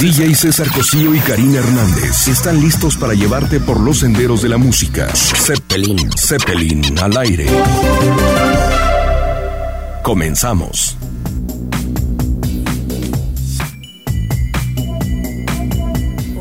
DJ 0.00 0.34
César 0.34 0.70
Cosío 0.72 1.14
y 1.14 1.18
Karina 1.20 1.60
Hernández 1.60 2.28
están 2.28 2.60
listos 2.60 2.96
para 2.96 3.14
llevarte 3.14 3.58
por 3.58 3.80
los 3.80 4.00
senderos 4.00 4.42
de 4.42 4.48
la 4.50 4.58
música. 4.58 5.08
Zeppelin, 5.14 6.10
Zeppelin 6.12 6.98
al 6.98 7.16
aire. 7.16 7.46
Comenzamos. 10.02 10.96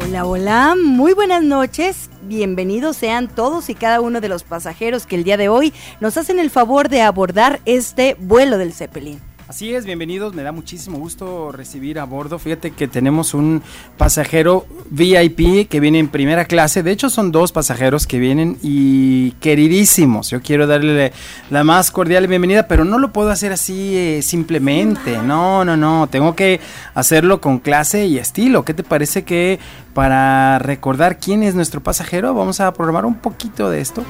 Hola, 0.01 0.25
hola, 0.25 0.75
muy 0.83 1.13
buenas 1.13 1.43
noches. 1.43 2.09
Bienvenidos 2.23 2.97
sean 2.97 3.27
todos 3.27 3.69
y 3.69 3.75
cada 3.75 4.01
uno 4.01 4.19
de 4.19 4.29
los 4.29 4.43
pasajeros 4.43 5.05
que 5.05 5.15
el 5.15 5.23
día 5.23 5.37
de 5.37 5.49
hoy 5.49 5.73
nos 6.01 6.17
hacen 6.17 6.37
el 6.37 6.49
favor 6.49 6.89
de 6.89 7.01
abordar 7.01 7.61
este 7.65 8.15
vuelo 8.19 8.57
del 8.57 8.73
Zeppelin. 8.73 9.28
Así 9.49 9.73
es, 9.73 9.83
bienvenidos, 9.83 10.35
me 10.35 10.43
da 10.43 10.51
muchísimo 10.51 10.99
gusto 10.99 11.51
recibir 11.51 11.97
a 11.97 12.03
bordo. 12.03 12.37
Fíjate 12.37 12.69
que 12.69 12.87
tenemos 12.87 13.33
un 13.33 13.63
pasajero 13.97 14.67
VIP 14.91 15.67
que 15.67 15.79
viene 15.79 15.97
en 15.97 16.07
primera 16.07 16.45
clase. 16.45 16.83
De 16.83 16.91
hecho, 16.91 17.09
son 17.09 17.31
dos 17.31 17.51
pasajeros 17.51 18.05
que 18.05 18.19
vienen 18.19 18.59
y 18.61 19.31
queridísimos. 19.41 20.29
Yo 20.29 20.43
quiero 20.43 20.67
darle 20.67 21.13
la 21.49 21.63
más 21.63 21.89
cordial 21.89 22.27
bienvenida, 22.27 22.67
pero 22.67 22.85
no 22.85 22.99
lo 22.99 23.11
puedo 23.11 23.31
hacer 23.31 23.51
así 23.51 23.97
eh, 23.97 24.21
simplemente. 24.21 25.17
No, 25.17 25.65
no, 25.65 25.75
no. 25.75 26.05
Tengo 26.05 26.35
que 26.35 26.59
hacerlo 26.93 27.41
con 27.41 27.57
clase 27.57 28.05
y 28.05 28.19
estilo. 28.19 28.63
¿Qué 28.63 28.75
te 28.75 28.83
parece 28.83 29.23
que 29.23 29.57
para 29.95 30.59
recordar 30.59 31.17
quién 31.17 31.41
es 31.41 31.55
nuestro 31.55 31.81
pasajero 31.81 32.35
vamos 32.35 32.59
a 32.59 32.71
programar 32.71 33.03
un 33.03 33.15
poquito 33.15 33.71
de 33.71 33.81
esto? 33.81 34.05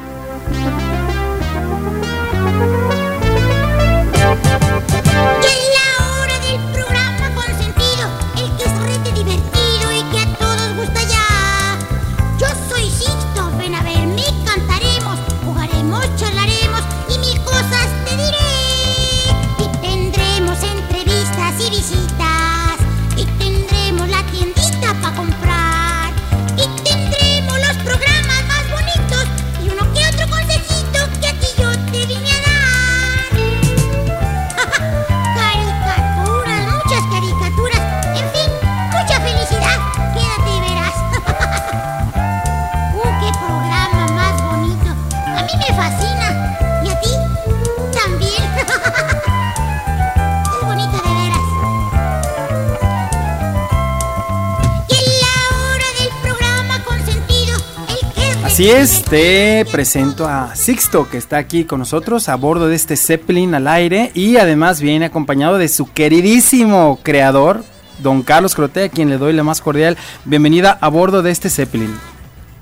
Así 58.60 58.70
es, 58.72 59.04
te 59.06 59.66
presento 59.72 60.28
a 60.28 60.54
Sixto 60.54 61.10
que 61.10 61.18
está 61.18 61.38
aquí 61.38 61.64
con 61.64 61.80
nosotros 61.80 62.28
a 62.28 62.36
bordo 62.36 62.68
de 62.68 62.76
este 62.76 62.98
Zeppelin 62.98 63.56
al 63.56 63.70
aire 63.70 64.12
y 64.14 64.36
además 64.36 64.82
viene 64.82 65.06
acompañado 65.06 65.58
de 65.58 65.70
su 65.70 65.90
queridísimo 65.94 67.00
creador, 67.02 67.64
don 68.00 68.22
Carlos 68.22 68.56
Crote, 68.56 68.84
a 68.84 68.90
quien 68.90 69.10
le 69.10 69.18
doy 69.18 69.32
la 69.32 69.46
más 69.46 69.62
cordial 69.62 69.96
bienvenida 70.26 70.78
a 70.82 70.90
bordo 70.90 71.22
de 71.22 71.32
este 71.32 71.50
Zeppelin. 71.50 71.98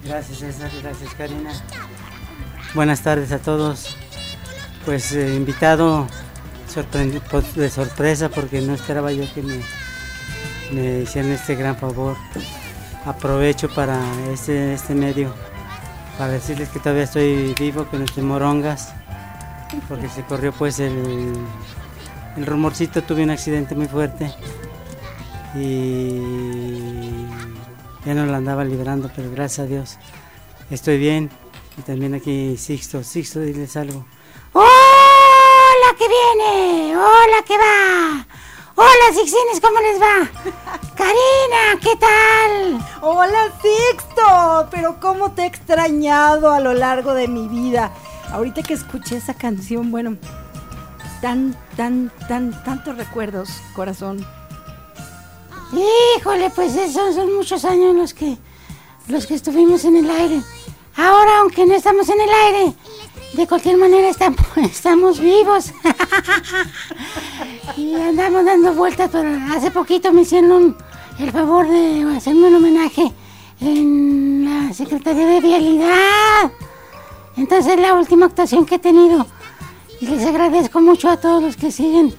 Gracias 0.05 0.37
César, 0.37 0.69
gracias 0.83 1.15
Karina. 1.15 1.49
Buenas 2.75 3.01
tardes 3.01 3.31
a 3.31 3.39
todos. 3.39 3.97
Pues 4.85 5.13
eh, 5.13 5.33
invitado 5.35 6.07
pues, 7.31 7.55
de 7.55 7.71
sorpresa 7.71 8.29
porque 8.29 8.61
no 8.61 8.75
esperaba 8.75 9.11
yo 9.11 9.23
que 9.33 9.41
me, 9.41 9.61
me 10.73 11.01
hicieran 11.01 11.31
este 11.31 11.55
gran 11.55 11.75
favor. 11.75 12.17
Aprovecho 13.03 13.67
para 13.67 13.99
este, 14.31 14.75
este 14.75 14.93
medio 14.93 15.33
para 16.17 16.31
decirles 16.33 16.69
que 16.69 16.79
todavía 16.79 17.03
estoy 17.03 17.53
vivo, 17.59 17.87
que 17.89 17.97
no 17.97 18.05
estoy 18.05 18.23
morongas, 18.23 18.93
porque 19.87 20.09
se 20.09 20.23
corrió 20.23 20.51
pues 20.51 20.79
el, 20.79 21.33
el 22.35 22.45
rumorcito, 22.45 23.03
tuve 23.03 23.23
un 23.23 23.29
accidente 23.29 23.75
muy 23.75 23.87
fuerte 23.87 24.33
y 25.55 26.21
ya 28.05 28.13
no 28.13 28.25
lo 28.25 28.35
andaba 28.35 28.63
liberando, 28.63 29.11
pero 29.15 29.29
gracias 29.31 29.59
a 29.59 29.69
Dios 29.69 29.97
estoy 30.71 30.97
bien. 30.97 31.29
Y 31.77 31.81
también 31.83 32.15
aquí 32.15 32.57
Sixto, 32.57 33.03
Sixto, 33.03 33.39
diles 33.39 33.77
algo. 33.77 34.03
¡Hola 34.53 34.65
que 35.97 36.07
viene! 36.07 36.97
¡Hola 36.97 37.43
que 37.45 37.55
va! 37.55 38.25
Hola 38.73 39.13
Sixines, 39.13 39.59
¿cómo 39.61 39.79
les 39.79 40.01
va? 40.01 40.76
Karina, 40.97 41.79
¿qué 41.79 41.95
tal? 41.95 42.83
Hola 43.01 43.53
Sixto, 43.61 44.67
pero 44.71 44.99
cómo 44.99 45.31
te 45.31 45.43
he 45.43 45.45
extrañado 45.45 46.51
a 46.51 46.59
lo 46.59 46.73
largo 46.73 47.13
de 47.13 47.27
mi 47.27 47.47
vida. 47.47 47.91
Ahorita 48.31 48.63
que 48.63 48.73
escuché 48.73 49.17
esa 49.17 49.35
canción, 49.35 49.91
bueno, 49.91 50.17
tan, 51.21 51.55
tan, 51.75 52.11
tan, 52.27 52.63
tantos 52.63 52.97
recuerdos, 52.97 53.61
corazón. 53.75 54.25
Híjole, 56.17 56.49
pues 56.49 56.75
esos 56.75 57.13
son 57.13 57.35
muchos 57.35 57.63
años 57.63 57.95
los 57.95 58.15
que, 58.15 58.35
los 59.07 59.27
que 59.27 59.35
estuvimos 59.35 59.85
en 59.85 59.97
el 59.97 60.09
aire. 60.09 60.41
Ahora, 60.95 61.41
aunque 61.41 61.67
no 61.67 61.75
estamos 61.75 62.09
en 62.09 62.21
el 62.21 62.29
aire, 62.29 62.73
de 63.33 63.45
cualquier 63.47 63.77
manera 63.77 64.09
estamos, 64.09 64.41
estamos 64.55 65.19
vivos. 65.19 65.73
y 67.77 67.93
andamos 67.93 68.45
dando 68.45 68.73
vueltas, 68.73 69.11
pero 69.11 69.29
hace 69.53 69.69
poquito 69.69 70.11
me 70.11 70.21
hicieron 70.21 70.75
el 71.19 71.31
favor 71.31 71.67
de 71.67 72.15
hacerme 72.15 72.47
un 72.47 72.55
homenaje 72.55 73.11
en 73.59 74.45
la 74.45 74.73
Secretaría 74.73 75.25
de 75.25 75.41
Vialidad. 75.41 76.51
Entonces 77.35 77.73
es 77.73 77.79
la 77.79 77.93
última 77.93 78.27
actuación 78.27 78.65
que 78.65 78.75
he 78.75 78.79
tenido. 78.79 79.25
Y 79.99 80.07
les 80.07 80.25
agradezco 80.25 80.79
mucho 80.79 81.09
a 81.09 81.17
todos 81.17 81.41
los 81.41 81.55
que 81.55 81.71
siguen 81.71 82.13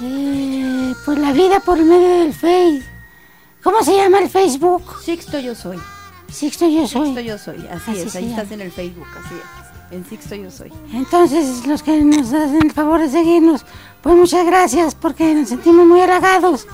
eh, 0.00 0.94
pues 1.04 1.18
la 1.18 1.32
vida 1.32 1.60
por 1.60 1.78
medio 1.78 2.20
del 2.20 2.32
Face. 2.32 2.82
¿Cómo 3.62 3.82
se 3.82 3.94
llama 3.94 4.20
el 4.20 4.28
Facebook? 4.28 4.82
Sixto 5.02 5.38
yo 5.38 5.54
soy. 5.54 5.78
Sixto 6.28 6.66
yo 6.66 6.88
soy. 6.88 7.06
Sixto 7.06 7.20
yo 7.20 7.38
soy, 7.38 7.66
así, 7.70 8.00
es, 8.00 8.16
ahí 8.16 8.30
estás 8.30 8.50
en 8.50 8.62
el 8.62 8.72
Facebook, 8.72 9.06
así 9.22 9.34
es. 9.34 9.92
En 9.92 10.04
Sixto 10.06 10.34
yo 10.34 10.50
soy. 10.50 10.72
Entonces, 10.94 11.66
los 11.66 11.82
que 11.82 12.02
nos 12.02 12.32
hacen 12.32 12.62
el 12.62 12.72
favor 12.72 13.00
de 13.00 13.10
seguirnos, 13.10 13.66
pues 14.02 14.16
muchas 14.16 14.46
gracias 14.46 14.94
porque 14.94 15.34
nos 15.34 15.50
sentimos 15.50 15.86
muy 15.86 16.00
halagados 16.00 16.66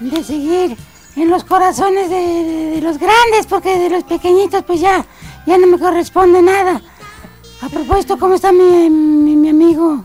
de 0.00 0.24
seguir 0.24 0.76
en 1.16 1.30
los 1.30 1.44
corazones 1.44 2.08
de, 2.08 2.80
los 2.82 2.98
grandes, 2.98 3.46
porque 3.48 3.78
de 3.78 3.90
los 3.90 4.04
pequeñitos 4.04 4.64
pues 4.64 4.80
ya, 4.80 5.04
ya 5.46 5.58
no 5.58 5.66
me 5.66 5.78
corresponde 5.78 6.40
nada. 6.42 6.80
A 7.60 7.68
propósito, 7.68 8.18
¿cómo 8.18 8.34
está 8.34 8.52
mi, 8.52 8.88
mi, 8.88 9.48
amigo? 9.48 10.04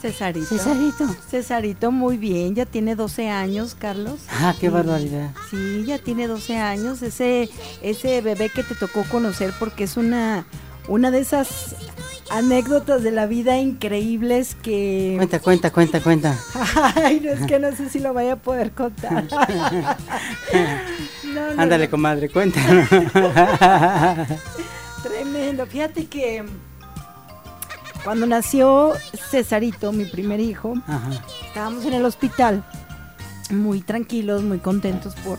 Cesarito. 0.00 0.46
Cesarito. 0.46 1.06
Cesarito, 1.28 1.92
muy 1.92 2.16
bien, 2.16 2.54
ya 2.54 2.66
tiene 2.66 2.96
12 2.96 3.28
años, 3.28 3.76
Carlos. 3.78 4.20
Ah, 4.30 4.54
qué 4.58 4.68
barbaridad. 4.68 5.30
Sí, 5.50 5.84
ya 5.86 5.98
tiene 5.98 6.26
12 6.26 6.56
años, 6.56 7.02
ese, 7.02 7.48
ese 7.82 8.20
bebé 8.20 8.48
que 8.48 8.64
te 8.64 8.74
tocó 8.74 9.04
conocer 9.04 9.52
porque 9.58 9.84
es 9.84 9.96
una 9.96 10.44
una 10.88 11.10
de 11.10 11.20
esas 11.20 11.76
anécdotas 12.30 13.02
de 13.02 13.10
la 13.10 13.26
vida 13.26 13.58
increíbles 13.58 14.54
que... 14.54 15.14
Cuenta, 15.16 15.40
cuenta, 15.40 15.70
cuenta, 15.70 16.00
cuenta. 16.02 16.38
Ay, 16.96 17.20
no 17.20 17.30
es 17.30 17.46
que 17.46 17.58
no 17.58 17.74
sé 17.74 17.88
si 17.88 18.00
lo 18.00 18.12
vaya 18.12 18.34
a 18.34 18.36
poder 18.36 18.72
contar. 18.72 19.24
Ándale, 21.56 21.88
comadre, 21.88 22.28
cuenta. 22.28 22.60
Tremendo. 25.02 25.66
Fíjate 25.66 26.06
que 26.06 26.44
cuando 28.04 28.26
nació 28.26 28.94
Cesarito, 29.30 29.92
mi 29.92 30.04
primer 30.04 30.40
hijo, 30.40 30.74
estábamos 31.46 31.84
en 31.84 31.94
el 31.94 32.04
hospital, 32.04 32.64
muy 33.50 33.82
tranquilos, 33.82 34.42
muy 34.42 34.58
contentos 34.58 35.14
por 35.16 35.38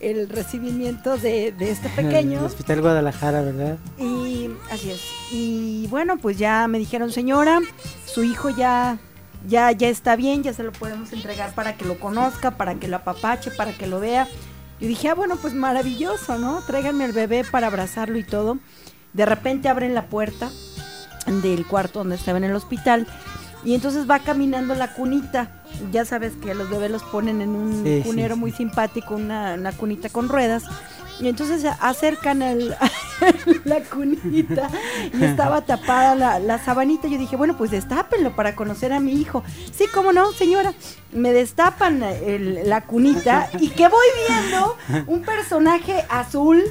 el 0.00 0.28
recibimiento 0.28 1.16
de, 1.16 1.54
este 1.60 1.88
pequeño. 1.88 2.40
El 2.40 2.46
Hospital 2.46 2.80
Guadalajara, 2.80 3.42
¿verdad? 3.42 3.78
Y 3.98 4.50
así 4.70 4.90
es. 4.90 5.00
Y 5.30 5.86
bueno, 5.88 6.18
pues 6.18 6.38
ya 6.38 6.66
me 6.68 6.78
dijeron, 6.78 7.10
señora, 7.10 7.60
su 8.06 8.22
hijo 8.22 8.50
ya, 8.50 8.98
ya, 9.46 9.72
ya 9.72 9.88
está 9.88 10.16
bien, 10.16 10.42
ya 10.42 10.52
se 10.52 10.62
lo 10.62 10.72
podemos 10.72 11.12
entregar 11.12 11.54
para 11.54 11.76
que 11.76 11.84
lo 11.84 11.98
conozca, 11.98 12.52
para 12.52 12.76
que 12.76 12.88
lo 12.88 12.96
apapache, 12.96 13.50
para 13.50 13.72
que 13.72 13.86
lo 13.86 14.00
vea. 14.00 14.28
Yo 14.80 14.86
dije, 14.86 15.08
ah, 15.08 15.14
bueno, 15.14 15.36
pues 15.36 15.54
maravilloso, 15.54 16.38
¿no? 16.38 16.62
Tráiganme 16.62 17.04
al 17.04 17.12
bebé 17.12 17.44
para 17.44 17.66
abrazarlo 17.66 18.18
y 18.18 18.24
todo. 18.24 18.58
De 19.12 19.26
repente 19.26 19.68
abren 19.68 19.94
la 19.94 20.06
puerta 20.06 20.50
del 21.26 21.66
cuarto 21.66 22.00
donde 22.00 22.16
estaba 22.16 22.38
en 22.38 22.44
el 22.44 22.54
hospital 22.54 23.06
y 23.64 23.74
entonces 23.74 24.08
va 24.08 24.18
caminando 24.20 24.74
la 24.74 24.92
cunita. 24.94 25.48
Ya 25.92 26.04
sabes 26.04 26.32
que 26.42 26.54
los 26.54 26.68
bebés 26.70 26.90
los 26.90 27.02
ponen 27.04 27.40
en 27.40 27.50
un 27.50 27.84
Sí, 27.84 28.02
cunero 28.04 28.34
sí. 28.34 28.40
muy 28.40 28.52
simpático, 28.52 29.14
una, 29.16 29.54
una 29.54 29.72
cunita 29.72 30.08
con 30.08 30.28
ruedas. 30.28 30.64
Y 31.20 31.26
entonces 31.28 31.64
acercan 31.80 32.42
el, 32.42 32.76
la 33.64 33.80
cunita 33.80 34.70
y 35.12 35.24
estaba 35.24 35.62
tapada 35.62 36.14
la, 36.14 36.38
la 36.38 36.58
sabanita. 36.64 37.08
Yo 37.08 37.18
dije, 37.18 37.34
bueno, 37.36 37.56
pues 37.58 37.72
destápenlo 37.72 38.36
para 38.36 38.54
conocer 38.54 38.92
a 38.92 39.00
mi 39.00 39.12
hijo. 39.14 39.42
Sí, 39.76 39.86
cómo 39.92 40.12
no, 40.12 40.30
señora. 40.32 40.72
Me 41.12 41.32
destapan 41.32 42.02
el- 42.04 42.68
la 42.68 42.82
cunita 42.82 43.50
y 43.58 43.70
que 43.70 43.88
voy 43.88 44.06
viendo 44.28 44.76
un 45.08 45.22
personaje 45.22 46.04
azul 46.08 46.62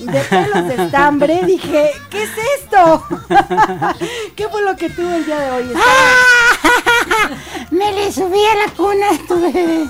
de 0.00 0.20
pelos 0.20 0.68
de 0.68 0.74
estambre. 0.86 1.40
Dije, 1.46 1.90
¿qué 2.10 2.22
es 2.22 2.30
esto? 2.60 3.04
¿Qué 4.36 4.48
fue 4.48 4.62
lo 4.62 4.76
que 4.76 4.90
tuve 4.90 5.16
el 5.16 5.26
día 5.26 5.38
de 5.40 5.50
hoy? 5.50 5.62
Estaba- 5.64 7.38
Me 7.70 7.92
le 7.92 8.10
subí 8.12 8.40
a 8.44 8.66
la 8.66 8.72
cuna 8.74 9.06
a 9.10 9.26
tu 9.26 9.40
bebé. 9.40 9.88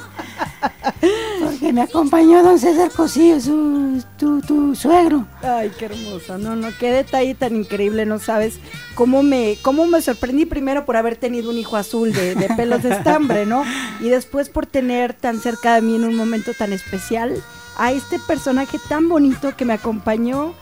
Porque 1.43 1.73
me 1.73 1.83
acompañó 1.83 2.43
don 2.43 2.59
César 2.59 2.91
Cosío, 2.91 3.41
su, 3.41 4.03
tu, 4.19 4.41
tu 4.41 4.75
suegro. 4.75 5.27
Ay, 5.43 5.71
qué 5.79 5.87
hermosa. 5.87 6.39
No, 6.39 6.57
no, 6.57 6.69
qué 6.79 6.91
detalle 6.93 7.35
tan 7.35 7.57
increíble, 7.57 8.07
no 8.07 8.19
sabes 8.19 8.59
cómo 8.95 9.23
me, 9.23 9.57
cómo 9.63 9.87
me 9.87 10.01
sorprendí 10.03 10.47
primero 10.47 10.85
por 10.85 10.97
haber 10.97 11.17
tenido 11.17 11.51
un 11.51 11.59
hijo 11.59 11.77
azul 11.77 12.13
de, 12.13 12.35
de 12.35 12.49
pelos 12.55 12.83
de 12.83 12.91
estambre, 12.91 13.47
¿no? 13.47 13.65
Y 14.01 14.09
después 14.09 14.49
por 14.49 14.67
tener 14.67 15.13
tan 15.15 15.41
cerca 15.41 15.75
de 15.75 15.83
mí 15.83 15.97
en 15.97 16.05
un 16.05 16.17
momento 16.17 16.53
tan 16.55 16.73
especial 16.73 17.43
a 17.79 17.93
este 17.93 18.19
personaje 18.19 18.79
tan 18.89 19.09
bonito 19.09 19.57
que 19.57 19.65
me 19.65 19.73
acompañó 19.73 20.53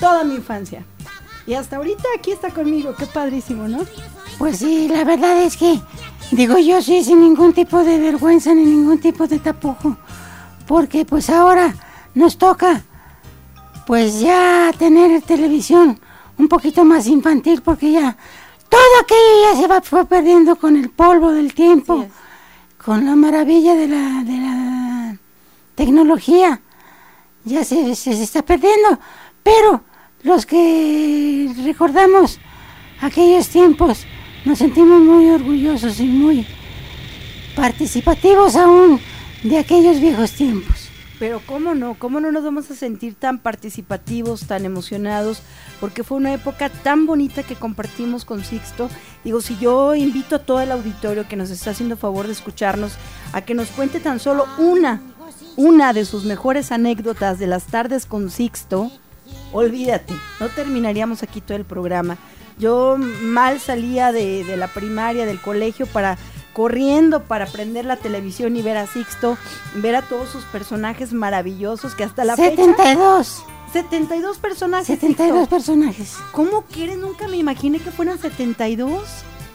toda 0.00 0.24
mi 0.24 0.36
infancia. 0.36 0.84
Y 1.46 1.54
hasta 1.54 1.76
ahorita 1.76 2.04
aquí 2.18 2.30
está 2.30 2.50
conmigo, 2.50 2.94
qué 2.96 3.06
padrísimo, 3.06 3.68
¿no? 3.68 3.80
Pues 4.38 4.58
sí, 4.58 4.88
la 4.88 5.04
verdad 5.04 5.42
es 5.42 5.56
que, 5.56 5.80
digo 6.30 6.58
yo 6.58 6.80
sí, 6.82 7.04
sin 7.04 7.20
ningún 7.20 7.52
tipo 7.52 7.82
de 7.82 7.98
vergüenza 7.98 8.54
ni 8.54 8.64
ningún 8.64 8.98
tipo 8.98 9.26
de 9.26 9.38
tapujo. 9.38 9.96
Porque 10.66 11.04
pues 11.04 11.30
ahora 11.30 11.74
nos 12.14 12.38
toca, 12.38 12.82
pues 13.86 14.20
ya 14.20 14.72
tener 14.78 15.22
televisión 15.22 15.98
un 16.38 16.48
poquito 16.48 16.84
más 16.84 17.06
infantil, 17.06 17.62
porque 17.62 17.92
ya 17.92 18.16
todo 18.68 19.00
aquello 19.00 19.52
ya 19.52 19.60
se 19.60 19.66
va, 19.68 19.80
fue 19.80 20.04
perdiendo 20.04 20.56
con 20.56 20.76
el 20.76 20.90
polvo 20.90 21.32
del 21.32 21.54
tiempo, 21.54 22.06
con 22.84 23.04
la 23.04 23.16
maravilla 23.16 23.74
de 23.74 23.88
la, 23.88 24.22
de 24.24 24.36
la 24.38 24.95
tecnología. 25.76 26.60
Ya 27.44 27.62
se, 27.62 27.94
se, 27.94 28.10
está 28.10 28.42
perdiendo, 28.42 28.98
pero 29.44 29.84
los 30.24 30.44
que 30.44 31.54
recordamos 31.64 32.40
aquellos 33.00 33.48
tiempos 33.48 34.04
nos 34.44 34.58
sentimos 34.58 35.00
muy 35.00 35.30
orgullosos 35.30 36.00
y 36.00 36.06
muy 36.06 36.44
participativos 37.54 38.56
aún 38.56 39.00
de 39.44 39.58
aquellos 39.58 40.00
viejos 40.00 40.32
tiempos. 40.32 40.88
Pero 41.18 41.40
cómo 41.46 41.74
no, 41.74 41.94
cómo 41.98 42.20
no 42.20 42.30
nos 42.30 42.44
vamos 42.44 42.70
a 42.70 42.74
sentir 42.74 43.14
tan 43.14 43.38
participativos, 43.38 44.46
tan 44.46 44.66
emocionados, 44.66 45.40
porque 45.80 46.04
fue 46.04 46.18
una 46.18 46.34
época 46.34 46.68
tan 46.68 47.06
bonita 47.06 47.42
que 47.42 47.54
compartimos 47.54 48.24
con 48.24 48.44
Sixto. 48.44 48.90
Digo, 49.24 49.40
si 49.40 49.56
yo 49.56 49.94
invito 49.94 50.36
a 50.36 50.40
todo 50.40 50.60
el 50.60 50.72
auditorio 50.72 51.26
que 51.26 51.36
nos 51.36 51.50
está 51.50 51.70
haciendo 51.70 51.96
favor 51.96 52.26
de 52.26 52.32
escucharnos 52.32 52.96
a 53.32 53.40
que 53.40 53.54
nos 53.54 53.68
cuente 53.68 53.98
tan 53.98 54.20
solo 54.20 54.46
una, 54.58 55.00
una 55.56 55.92
de 55.92 56.04
sus 56.04 56.24
mejores 56.24 56.72
anécdotas 56.72 57.38
de 57.38 57.46
las 57.46 57.64
tardes 57.64 58.06
con 58.06 58.30
Sixto, 58.30 58.90
olvídate, 59.52 60.14
no 60.40 60.48
terminaríamos 60.48 61.22
aquí 61.22 61.40
todo 61.40 61.56
el 61.56 61.64
programa. 61.64 62.18
Yo 62.58 62.96
mal 62.98 63.60
salía 63.60 64.12
de, 64.12 64.44
de 64.44 64.56
la 64.56 64.68
primaria, 64.68 65.26
del 65.26 65.40
colegio, 65.40 65.86
para 65.86 66.16
corriendo 66.56 67.24
para 67.24 67.44
prender 67.44 67.84
la 67.84 67.98
televisión 67.98 68.56
y 68.56 68.62
ver 68.62 68.78
a 68.78 68.86
Sixto, 68.86 69.36
ver 69.74 69.94
a 69.94 70.00
todos 70.00 70.30
sus 70.30 70.42
personajes 70.44 71.12
maravillosos 71.12 71.94
que 71.94 72.02
hasta 72.02 72.24
la 72.24 72.34
fecha 72.34 72.64
72, 72.64 73.44
72 73.74 74.38
personajes. 74.38 74.86
72 74.86 75.40
Sixto. 75.40 75.54
personajes. 75.54 76.14
¿Cómo 76.32 76.62
quieres? 76.62 76.96
Nunca 76.96 77.28
me 77.28 77.36
imaginé 77.36 77.78
que 77.78 77.90
fueran 77.90 78.18
72. 78.18 79.02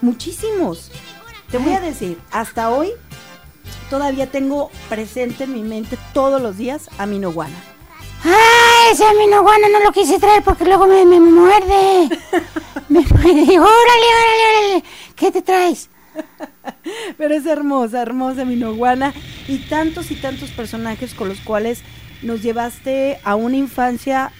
Muchísimos. 0.01 0.91
Te 1.49 1.57
voy 1.57 1.73
a 1.73 1.79
decir, 1.79 2.19
hasta 2.31 2.69
hoy 2.69 2.91
todavía 3.91 4.25
tengo 4.25 4.71
presente 4.87 5.43
en 5.43 5.53
mi 5.53 5.61
mente 5.61 5.97
todos 6.13 6.41
los 6.41 6.57
días 6.57 6.89
a 6.97 7.05
mi 7.05 7.19
Noguana. 7.19 7.61
¡Ah! 8.23 8.89
Ese 8.89 9.05
aminoguana 9.05 9.67
no 9.69 9.83
lo 9.83 9.91
quise 9.91 10.17
traer 10.17 10.43
porque 10.43 10.63
luego 10.65 10.87
me, 10.87 11.05
me 11.05 11.19
muerde. 11.19 12.09
me 12.89 13.01
muerde. 13.01 13.59
¡Órale, 13.59 13.59
órale, 13.59 14.43
órale! 14.49 14.83
¿Qué 15.15 15.29
te 15.31 15.41
traes? 15.41 15.89
Pero 17.17 17.35
es 17.35 17.45
hermosa, 17.45 18.01
hermosa 18.01 18.45
mi 18.45 18.55
Noguana. 18.55 19.13
Y 19.47 19.57
tantos 19.67 20.09
y 20.09 20.15
tantos 20.15 20.51
personajes 20.51 21.13
con 21.13 21.27
los 21.27 21.41
cuales 21.41 21.81
nos 22.21 22.41
llevaste 22.41 23.19
a 23.25 23.35
una 23.35 23.57
infancia 23.57 24.31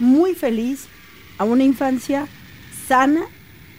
muy 0.00 0.34
feliz, 0.34 0.88
a 1.38 1.44
una 1.44 1.62
infancia 1.62 2.26
sana, 2.88 3.22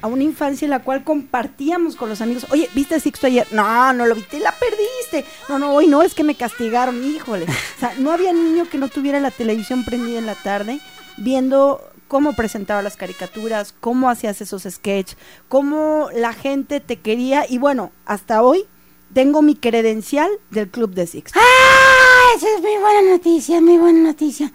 a 0.02 0.08
una 0.08 0.24
infancia 0.24 0.66
en 0.66 0.72
la 0.72 0.84
cual 0.84 1.04
compartíamos 1.04 1.96
con 1.96 2.10
los 2.10 2.22
amigos. 2.22 2.46
Oye, 2.50 2.70
¿viste 2.74 3.00
Sixto 3.00 3.28
ayer? 3.28 3.48
No, 3.52 3.94
no 3.94 4.06
lo 4.06 4.16
viste, 4.16 4.40
la 4.40 4.54
perdiste. 4.54 5.30
No, 5.50 5.60
no, 5.60 5.74
hoy 5.74 5.88
no, 5.88 6.02
es 6.02 6.14
que 6.14 6.24
me 6.24 6.36
castigaron, 6.36 7.04
híjole. 7.04 7.46
O 7.46 7.80
sea, 7.80 7.94
no 7.98 8.12
había 8.12 8.34
niño 8.34 8.68
que 8.70 8.78
no 8.78 8.88
tuviera 8.88 9.20
la 9.20 9.32
televisión 9.32 9.86
prendida 9.86 10.20
en 10.20 10.26
la 10.26 10.36
tarde 10.36 10.80
viendo 11.18 11.82
cómo 12.08 12.34
presentaba 12.34 12.82
las 12.82 12.98
caricaturas, 12.98 13.74
cómo 13.80 14.10
hacías 14.10 14.42
esos 14.42 14.64
sketches, 14.64 15.18
cómo 15.48 16.10
la 16.14 16.34
gente 16.34 16.80
te 16.80 17.00
quería. 17.00 17.46
Y 17.48 17.58
bueno, 17.58 17.92
hasta 18.06 18.44
hoy 18.44 18.66
tengo 19.14 19.42
mi 19.42 19.56
credencial 19.56 20.30
del 20.50 20.70
Club 20.70 20.94
de 20.94 21.08
Sixto. 21.08 21.40
¡Ah! 21.40 22.36
Esa 22.36 22.48
es 22.56 22.62
muy 22.62 22.78
buena 22.78 23.12
noticia, 23.12 23.62
muy 23.62 23.78
buena 23.78 24.00
noticia. 24.00 24.52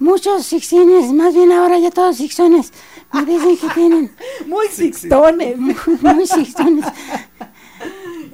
Muchos 0.00 0.46
sixtines, 0.46 1.12
más 1.12 1.34
bien 1.34 1.50
ahora 1.52 1.78
ya 1.78 1.90
todos 1.90 2.16
sixtones, 2.16 2.72
me 3.12 3.24
dicen 3.24 3.56
que 3.56 3.68
tienen 3.74 4.12
Muy 4.46 4.68
sixtones. 4.68 5.58
muy 5.58 6.26
sixtones. 6.26 6.84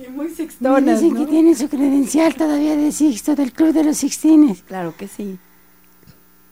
Y 0.07 0.11
muy 0.11 0.29
Me 0.29 0.35
sixtonas, 0.35 1.01
dicen 1.01 1.17
que 1.17 1.23
¿no? 1.23 1.29
tienen 1.29 1.57
su 1.57 1.69
credencial 1.69 2.35
todavía 2.35 2.77
de 2.77 2.93
Sixto, 2.93 3.35
del 3.35 3.53
Club 3.53 3.73
de 3.73 3.85
los 3.85 3.97
Sixtines. 3.97 4.63
Claro 4.63 4.95
que 4.97 5.09
sí. 5.09 5.39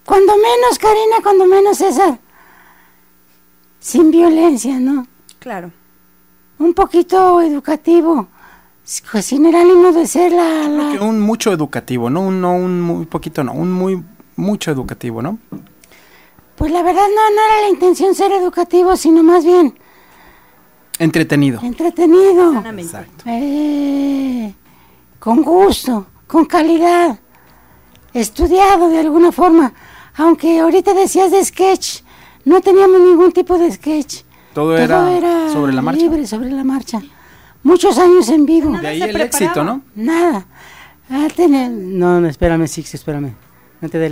Cuando 0.07 0.33
menos, 0.37 0.79
Karina, 0.81 1.17
cuando 1.23 1.47
menos, 1.47 1.77
César. 1.79 2.19
Sin 3.81 4.11
violencia, 4.11 4.79
¿no? 4.81 5.07
Claro. 5.39 5.71
Un 6.59 6.73
poquito 6.75 7.41
educativo. 7.43 8.29
Sin 8.85 9.47
el 9.47 9.55
ánimo 9.55 9.93
de 9.93 10.07
ser 10.07 10.33
la... 10.33 10.65
Creo 10.67 10.79
la- 10.93 10.93
que 10.99 11.05
un 11.05 11.21
mucho 11.21 11.53
educativo, 11.53 12.11
no 12.11 12.23
un, 12.23 12.41
no 12.41 12.55
un 12.55 12.81
muy 12.81 13.07
poquito, 13.07 13.45
no, 13.45 13.53
un 13.53 13.71
muy 13.73 14.03
mucho 14.37 14.71
educativo, 14.71 15.23
¿no? 15.23 15.39
Pues 16.57 16.71
la 16.73 16.83
verdad 16.83 17.03
no, 17.09 17.35
no 17.35 17.41
era 17.47 17.63
la 17.63 17.69
intención 17.69 18.15
ser 18.15 18.33
educativo, 18.33 18.97
sino 18.97 19.23
más 19.23 19.45
bien 19.45 19.75
Entretenido. 20.99 21.61
entretenido. 21.63 22.63
Exacto. 22.79 23.25
Eh, 23.27 24.55
con 25.19 25.43
gusto, 25.43 26.07
con 26.27 26.45
calidad, 26.45 27.19
estudiado 28.13 28.89
de 28.89 28.99
alguna 29.01 29.33
forma. 29.33 29.73
Aunque 30.17 30.61
ahorita 30.61 30.93
decías 30.95 31.31
de 31.31 31.43
sketch, 31.45 32.03
no 32.45 32.61
teníamos 32.61 33.01
ningún 33.01 33.33
tipo 33.33 33.59
de 33.59 33.73
sketch. 33.73 34.23
Todo 34.55 34.77
era 34.77 35.51
sobre 35.53 35.73
la 35.73 35.81
marcha. 35.83 36.01
Libre, 36.03 36.27
sobre 36.27 36.51
la 36.51 36.63
marcha. 36.65 37.01
Muchos 37.63 37.97
años 37.99 38.29
en 38.29 38.45
vivo. 38.45 38.77
De 38.79 38.89
ahí 38.89 39.03
el 39.03 39.21
éxito. 39.21 39.65
¿no? 39.65 39.81
Nada. 39.95 40.47
Ah, 41.11 41.27
tener- 41.35 41.71
No, 41.71 42.21
no, 42.21 42.29
espérame, 42.29 42.67
Six, 42.69 42.95
espérame. 42.95 43.33
No 43.83 43.89
te. 43.89 44.09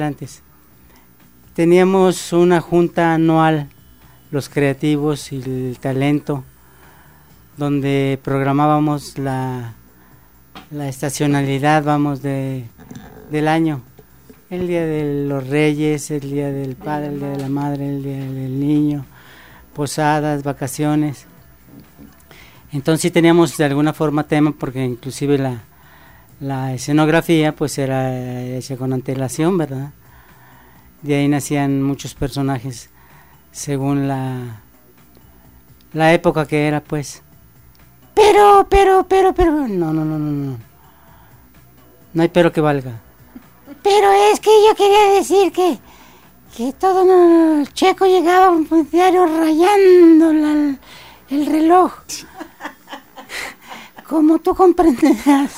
Teníamos 1.55 2.33
una 2.33 2.61
junta 2.61 3.15
anual, 3.15 3.69
los 4.33 4.49
creativos 4.49 5.31
y 5.31 5.37
el 5.37 5.79
talento, 5.81 6.43
donde 7.57 8.19
programábamos 8.25 9.17
la, 9.17 9.75
la 10.73 10.89
estacionalidad, 10.89 11.85
vamos, 11.85 12.21
de, 12.21 12.65
del 13.31 13.47
año. 13.47 13.81
El 14.51 14.67
día 14.67 14.85
de 14.85 15.27
los 15.29 15.47
reyes, 15.47 16.11
el 16.11 16.33
día 16.33 16.51
del 16.51 16.75
padre, 16.75 17.07
el 17.07 17.21
día 17.21 17.29
de 17.29 17.39
la 17.39 17.49
madre, 17.49 17.89
el 17.91 18.03
día 18.03 18.19
del 18.19 18.59
niño, 18.59 19.07
posadas, 19.73 20.43
vacaciones. 20.43 21.27
Entonces 22.73 23.03
sí 23.03 23.13
teníamos 23.13 23.57
de 23.57 23.67
alguna 23.67 23.93
forma 23.93 24.25
tema, 24.25 24.51
porque 24.51 24.85
inclusive 24.85 25.39
la, 25.39 25.63
la 26.41 26.73
escenografía 26.73 27.55
pues 27.55 27.77
era 27.79 28.43
hecha 28.43 28.77
con 28.77 28.93
antelación, 28.93 29.59
¿verdad? 29.59 29.91
De 31.03 31.17
ahí 31.17 31.29
nacían 31.29 31.83
muchos 31.83 32.15
personajes 32.15 32.91
según 33.53 34.09
la, 34.09 34.61
la 35.93 36.13
época 36.13 36.47
que 36.47 36.67
era, 36.67 36.81
pues. 36.81 37.23
Pero, 38.15 38.67
pero, 38.69 39.07
pero, 39.09 39.33
pero, 39.35 39.53
No, 39.69 39.93
no, 39.93 40.05
no, 40.05 40.19
no, 40.19 40.51
no. 40.53 40.59
No 42.13 42.23
hay 42.23 42.29
pero 42.29 42.53
que 42.53 42.61
valga. 42.61 42.93
pero 43.83 44.11
es 44.33 44.41
que 44.41 44.51
yo 44.69 44.75
quería 44.75 45.15
decir 45.15 45.53
que, 45.53 45.79
que 46.57 46.73
todo 46.73 47.05
no- 47.05 47.65
Checo 47.73 48.05
llegaba 48.07 48.51
un 48.51 48.67
diario 48.91 49.27
rayando 49.27 50.33
la- 50.33 50.77
el 51.31 51.47
reloj. 51.47 51.93
como 54.09 54.39
tú 54.41 54.55
comprenderás. 54.55 55.55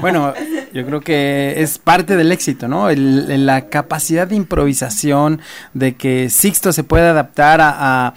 Bueno, 0.00 0.32
yo 0.72 0.84
creo 0.86 1.00
que 1.00 1.54
es 1.58 1.78
parte 1.78 2.16
del 2.16 2.32
éxito, 2.32 2.68
¿no? 2.68 2.88
El- 2.90 3.30
el- 3.30 3.46
la 3.46 3.68
capacidad 3.68 4.26
de 4.26 4.36
improvisación, 4.36 5.40
de 5.74 5.94
que 5.96 6.30
Sixto 6.30 6.72
se 6.72 6.84
pueda 6.84 7.10
adaptar 7.10 7.60
a, 7.60 7.70
a- 8.08 8.14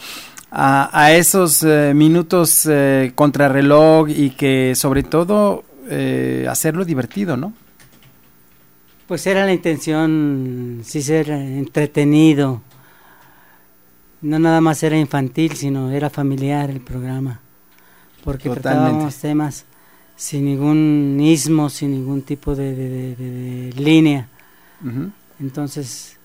a- 0.51 0.89
a 1.03 1.11
esos 1.13 1.63
eh, 1.63 1.93
minutos 1.95 2.67
eh, 2.69 3.11
contrarreloj 3.15 4.09
y 4.09 4.29
que 4.31 4.73
sobre 4.75 5.03
todo 5.03 5.63
eh, 5.89 6.47
hacerlo 6.49 6.85
divertido, 6.85 7.37
¿no? 7.37 7.53
Pues 9.07 9.27
era 9.27 9.45
la 9.45 9.53
intención, 9.53 10.81
sí 10.83 11.01
ser 11.03 11.29
entretenido. 11.29 12.61
No 14.21 14.39
nada 14.39 14.61
más 14.61 14.81
era 14.81 14.97
infantil, 14.97 15.55
sino 15.55 15.91
era 15.91 16.09
familiar 16.09 16.69
el 16.71 16.81
programa. 16.81 17.39
Porque 18.23 18.49
Totalmente. 18.49 18.79
tratábamos 18.81 19.15
temas 19.17 19.65
sin 20.15 20.45
ningún 20.45 21.17
ismo, 21.21 21.69
sin 21.69 21.91
ningún 21.91 22.21
tipo 22.21 22.55
de, 22.55 22.73
de- 22.75 22.89
de- 22.89 23.15
de- 23.15 23.71
de 23.71 23.81
línea. 23.81 24.27
Entonces, 25.39 26.17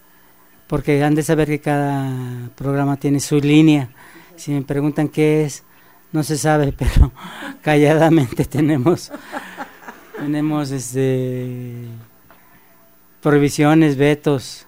porque 0.66 1.02
han 1.02 1.14
de 1.14 1.22
saber 1.22 1.48
que 1.48 1.60
cada 1.60 2.48
programa 2.56 2.96
tiene 2.96 3.20
su 3.20 3.38
línea. 3.40 3.88
Si 4.36 4.52
me 4.52 4.62
preguntan 4.62 5.08
qué 5.08 5.44
es, 5.44 5.64
no 6.12 6.22
se 6.22 6.36
sabe, 6.38 6.72
pero 6.78 7.12
calladamente 7.62 8.44
tenemos, 8.44 9.10
tenemos 10.16 10.70
este 10.70 11.86
prohibiciones, 13.20 13.96
vetos. 13.96 14.66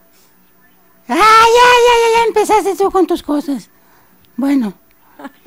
¡Ah, 1.09 1.15
ya, 1.15 1.17
ya, 1.17 1.95
ya, 2.03 2.19
ya 2.21 2.25
empezaste 2.29 2.77
tú 2.77 2.91
con 2.91 3.07
tus 3.07 3.23
cosas! 3.23 3.71
Bueno, 4.37 4.75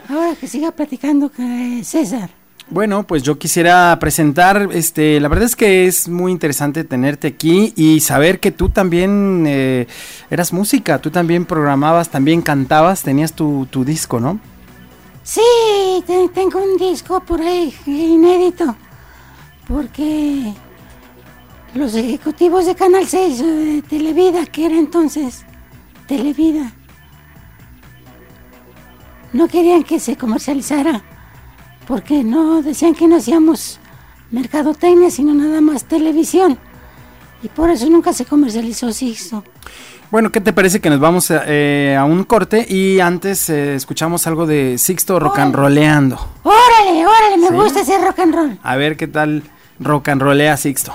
ahora 0.10 0.36
que 0.36 0.48
siga 0.48 0.72
platicando 0.72 1.32
que 1.32 1.82
César. 1.84 2.30
Bueno, 2.68 3.04
pues 3.06 3.22
yo 3.22 3.38
quisiera 3.38 3.96
presentar, 4.00 4.70
este, 4.74 5.20
la 5.20 5.28
verdad 5.28 5.46
es 5.46 5.56
que 5.56 5.86
es 5.86 6.10
muy 6.10 6.32
interesante 6.32 6.84
tenerte 6.84 7.28
aquí 7.28 7.74
y 7.76 8.00
saber 8.00 8.40
que 8.40 8.52
tú 8.52 8.70
también 8.70 9.46
eh, 9.48 9.88
eras 10.32 10.52
música, 10.52 10.98
tú 11.00 11.12
también 11.12 11.46
programabas, 11.46 12.10
también 12.10 12.42
cantabas, 12.42 13.04
tenías 13.04 13.34
tu, 13.34 13.68
tu 13.70 13.86
disco, 13.86 14.20
¿no? 14.20 14.40
Sí, 15.22 15.42
te- 16.08 16.28
tengo 16.30 16.60
un 16.64 16.78
disco 16.78 17.20
por 17.20 17.40
ahí 17.40 17.74
inédito. 17.86 18.76
Porque 19.68 20.52
los 21.76 21.94
ejecutivos 21.96 22.66
de 22.66 22.74
Canal 22.76 23.06
6 23.08 23.42
o 23.42 23.46
de 23.46 23.82
Televida, 23.84 24.44
que 24.48 24.66
era 24.66 24.76
entonces 24.78 25.46
Televida, 26.08 26.72
no 29.34 29.48
querían 29.48 29.84
que 29.84 30.00
se 30.00 30.16
comercializara. 30.16 31.04
Porque 31.88 32.24
no 32.24 32.62
decían 32.62 32.96
que 32.96 33.08
no 33.08 33.18
hacíamos 33.18 33.80
mercadotecnia, 34.32 35.12
sino 35.12 35.34
nada 35.34 35.62
más 35.62 35.86
televisión. 35.86 36.58
Y 37.44 37.48
por 37.50 37.70
eso 37.70 37.88
nunca 37.90 38.12
se 38.14 38.26
comercializó 38.26 38.92
Sixto. 38.92 39.44
Bueno, 40.12 40.32
¿qué 40.32 40.40
te 40.40 40.54
parece 40.54 40.80
que 40.80 40.90
nos 40.90 41.00
vamos 41.00 41.30
a, 41.32 41.44
eh, 41.48 41.96
a 41.98 42.06
un 42.06 42.24
corte 42.24 42.66
y 42.68 43.00
antes 43.00 43.50
eh, 43.50 43.76
escuchamos 43.76 44.26
algo 44.28 44.46
de 44.46 44.78
Sixto 44.78 45.20
rock 45.20 45.40
and 45.40 45.56
rolleando? 45.56 46.18
¡Órale, 46.44 47.06
órale! 47.06 47.38
Me 47.38 47.48
Sí. 47.50 47.54
gusta 47.54 47.82
ese 47.82 47.98
rock 47.98 48.20
and 48.20 48.36
roll. 48.36 48.60
A 48.64 48.76
ver 48.76 48.98
qué 48.98 49.08
tal 49.08 49.44
rock 49.80 50.10
and 50.10 50.58
Sixto. 50.58 50.94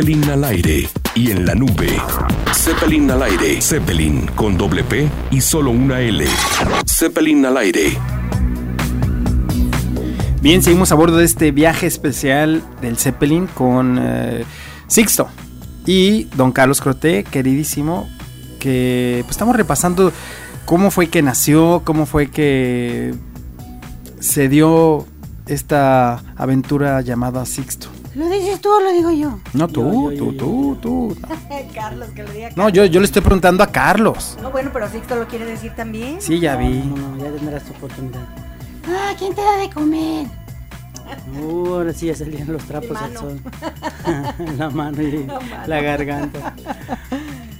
Zeppelin 0.00 0.30
al 0.30 0.44
aire 0.44 0.88
y 1.14 1.30
en 1.30 1.44
la 1.44 1.54
nube. 1.54 2.00
Zeppelin 2.54 3.10
al 3.10 3.22
aire. 3.22 3.60
Zeppelin 3.60 4.26
con 4.34 4.56
doble 4.56 4.82
P 4.82 5.06
y 5.30 5.42
solo 5.42 5.72
una 5.72 6.00
L. 6.00 6.24
Zeppelin 6.86 7.44
al 7.44 7.58
aire. 7.58 7.98
Bien, 10.40 10.62
seguimos 10.62 10.90
a 10.90 10.94
bordo 10.94 11.18
de 11.18 11.26
este 11.26 11.50
viaje 11.50 11.86
especial 11.86 12.62
del 12.80 12.96
Zeppelin 12.96 13.46
con 13.46 13.98
eh, 14.00 14.46
Sixto 14.86 15.28
y 15.84 16.24
don 16.34 16.52
Carlos 16.52 16.80
Croté, 16.80 17.24
queridísimo, 17.24 18.08
que 18.58 19.18
pues, 19.24 19.32
estamos 19.32 19.54
repasando 19.54 20.14
cómo 20.64 20.90
fue 20.90 21.08
que 21.08 21.20
nació, 21.20 21.82
cómo 21.84 22.06
fue 22.06 22.30
que 22.30 23.14
se 24.18 24.48
dio 24.48 25.06
esta 25.46 26.22
aventura 26.38 27.02
llamada 27.02 27.44
Sixto. 27.44 27.99
¿Lo 28.14 28.28
dices 28.28 28.60
tú 28.60 28.68
o 28.70 28.80
lo 28.80 28.90
digo 28.92 29.10
yo? 29.12 29.38
No, 29.52 29.68
tú, 29.68 29.82
Yo, 29.82 30.12
yo, 30.12 30.18
tú, 30.18 30.32
yo, 30.32 30.36
tú, 30.38 30.78
tú. 30.80 31.16
Carlos, 31.74 32.08
que 32.10 32.24
le 32.24 32.32
diga 32.32 32.48
No, 32.56 32.68
yo, 32.68 32.84
yo 32.84 32.98
le 33.00 33.06
estoy 33.06 33.22
preguntando 33.22 33.62
a 33.62 33.68
Carlos. 33.68 34.36
No, 34.42 34.50
bueno, 34.50 34.70
pero 34.72 34.88
Sixto 34.90 35.14
lo 35.16 35.28
quiere 35.28 35.44
decir 35.44 35.72
también. 35.76 36.20
Sí, 36.20 36.40
ya 36.40 36.56
vi. 36.56 36.68
No, 36.80 36.96
no, 36.96 37.16
ya 37.18 37.30
tendrás 37.30 37.62
tu 37.64 37.72
oportunidad. 37.72 38.20
Ah, 38.88 39.12
¿quién 39.16 39.32
te 39.34 39.42
da 39.42 39.58
de 39.58 39.70
comer? 39.70 40.26
Uh, 41.40 41.66
ahora 41.74 41.92
sí 41.92 42.06
ya 42.06 42.14
salían 42.16 42.52
los 42.52 42.64
trapos 42.64 42.96
al 42.96 43.16
sol. 43.16 43.40
la 44.58 44.70
mano 44.70 45.02
y 45.02 45.26
la 45.66 45.80
garganta. 45.80 46.54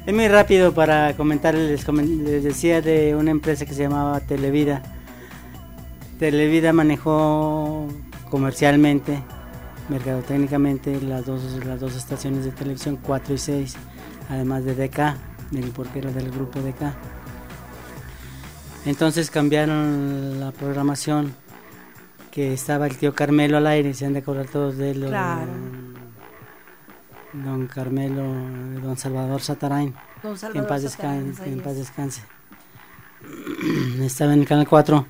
Es 0.07 0.15
muy 0.15 0.27
rápido 0.29 0.73
para 0.73 1.15
comentar, 1.17 1.55
les, 1.55 1.87
comen- 1.87 2.23
les 2.25 2.43
decía 2.43 2.81
de 2.81 3.15
una 3.15 3.31
empresa 3.31 3.67
que 3.67 3.75
se 3.75 3.83
llamaba 3.83 4.19
Televida. 4.21 4.83
Televida 6.19 6.73
manejó 6.73 7.87
comercialmente, 8.31 9.23
mercadotécnicamente, 9.91 11.01
las 11.03 11.27
dos, 11.27 11.43
las 11.67 11.81
dos 11.81 11.97
estaciones 11.97 12.45
de 12.45 12.53
televisión, 12.53 12.99
4 13.03 13.35
y 13.35 13.39
6, 13.39 13.77
además 14.31 14.65
de 14.65 14.75
DK, 14.75 15.17
del, 15.51 15.71
porque 15.75 15.99
era 15.99 16.11
del 16.13 16.31
grupo 16.31 16.61
DK. 16.61 16.95
Entonces 18.87 19.31
cambiaron 19.31 20.41
la 20.41 20.53
programación 20.53 21.35
que 22.31 22.55
estaba 22.55 22.87
el 22.87 22.97
tío 22.97 23.15
Carmelo 23.15 23.57
al 23.59 23.67
aire, 23.67 23.93
se 23.93 24.07
han 24.07 24.13
de 24.15 24.21
acordar 24.21 24.47
todos 24.47 24.77
de 24.79 24.93
él. 24.93 25.01
don- 25.03 25.11
Claro. 25.11 25.51
Don 27.33 27.67
Carmelo, 27.69 28.25
don 28.83 28.97
Salvador 28.97 29.41
Satarain, 29.41 29.95
Don 30.23 30.23
que 30.23 30.29
en 30.29 30.37
Salvador 30.39 30.69
paz 30.69 30.83
Satanás, 30.83 31.25
descanse. 31.27 31.43
que 31.43 31.49
ahí 31.49 31.53
en 31.57 31.61
paz 31.63 31.73
es. 31.73 31.79
descanse. 31.79 32.23
Estaba 34.01 34.33
en 34.35 34.41
el 34.41 34.47
canal 34.49 34.67
4 34.69 35.07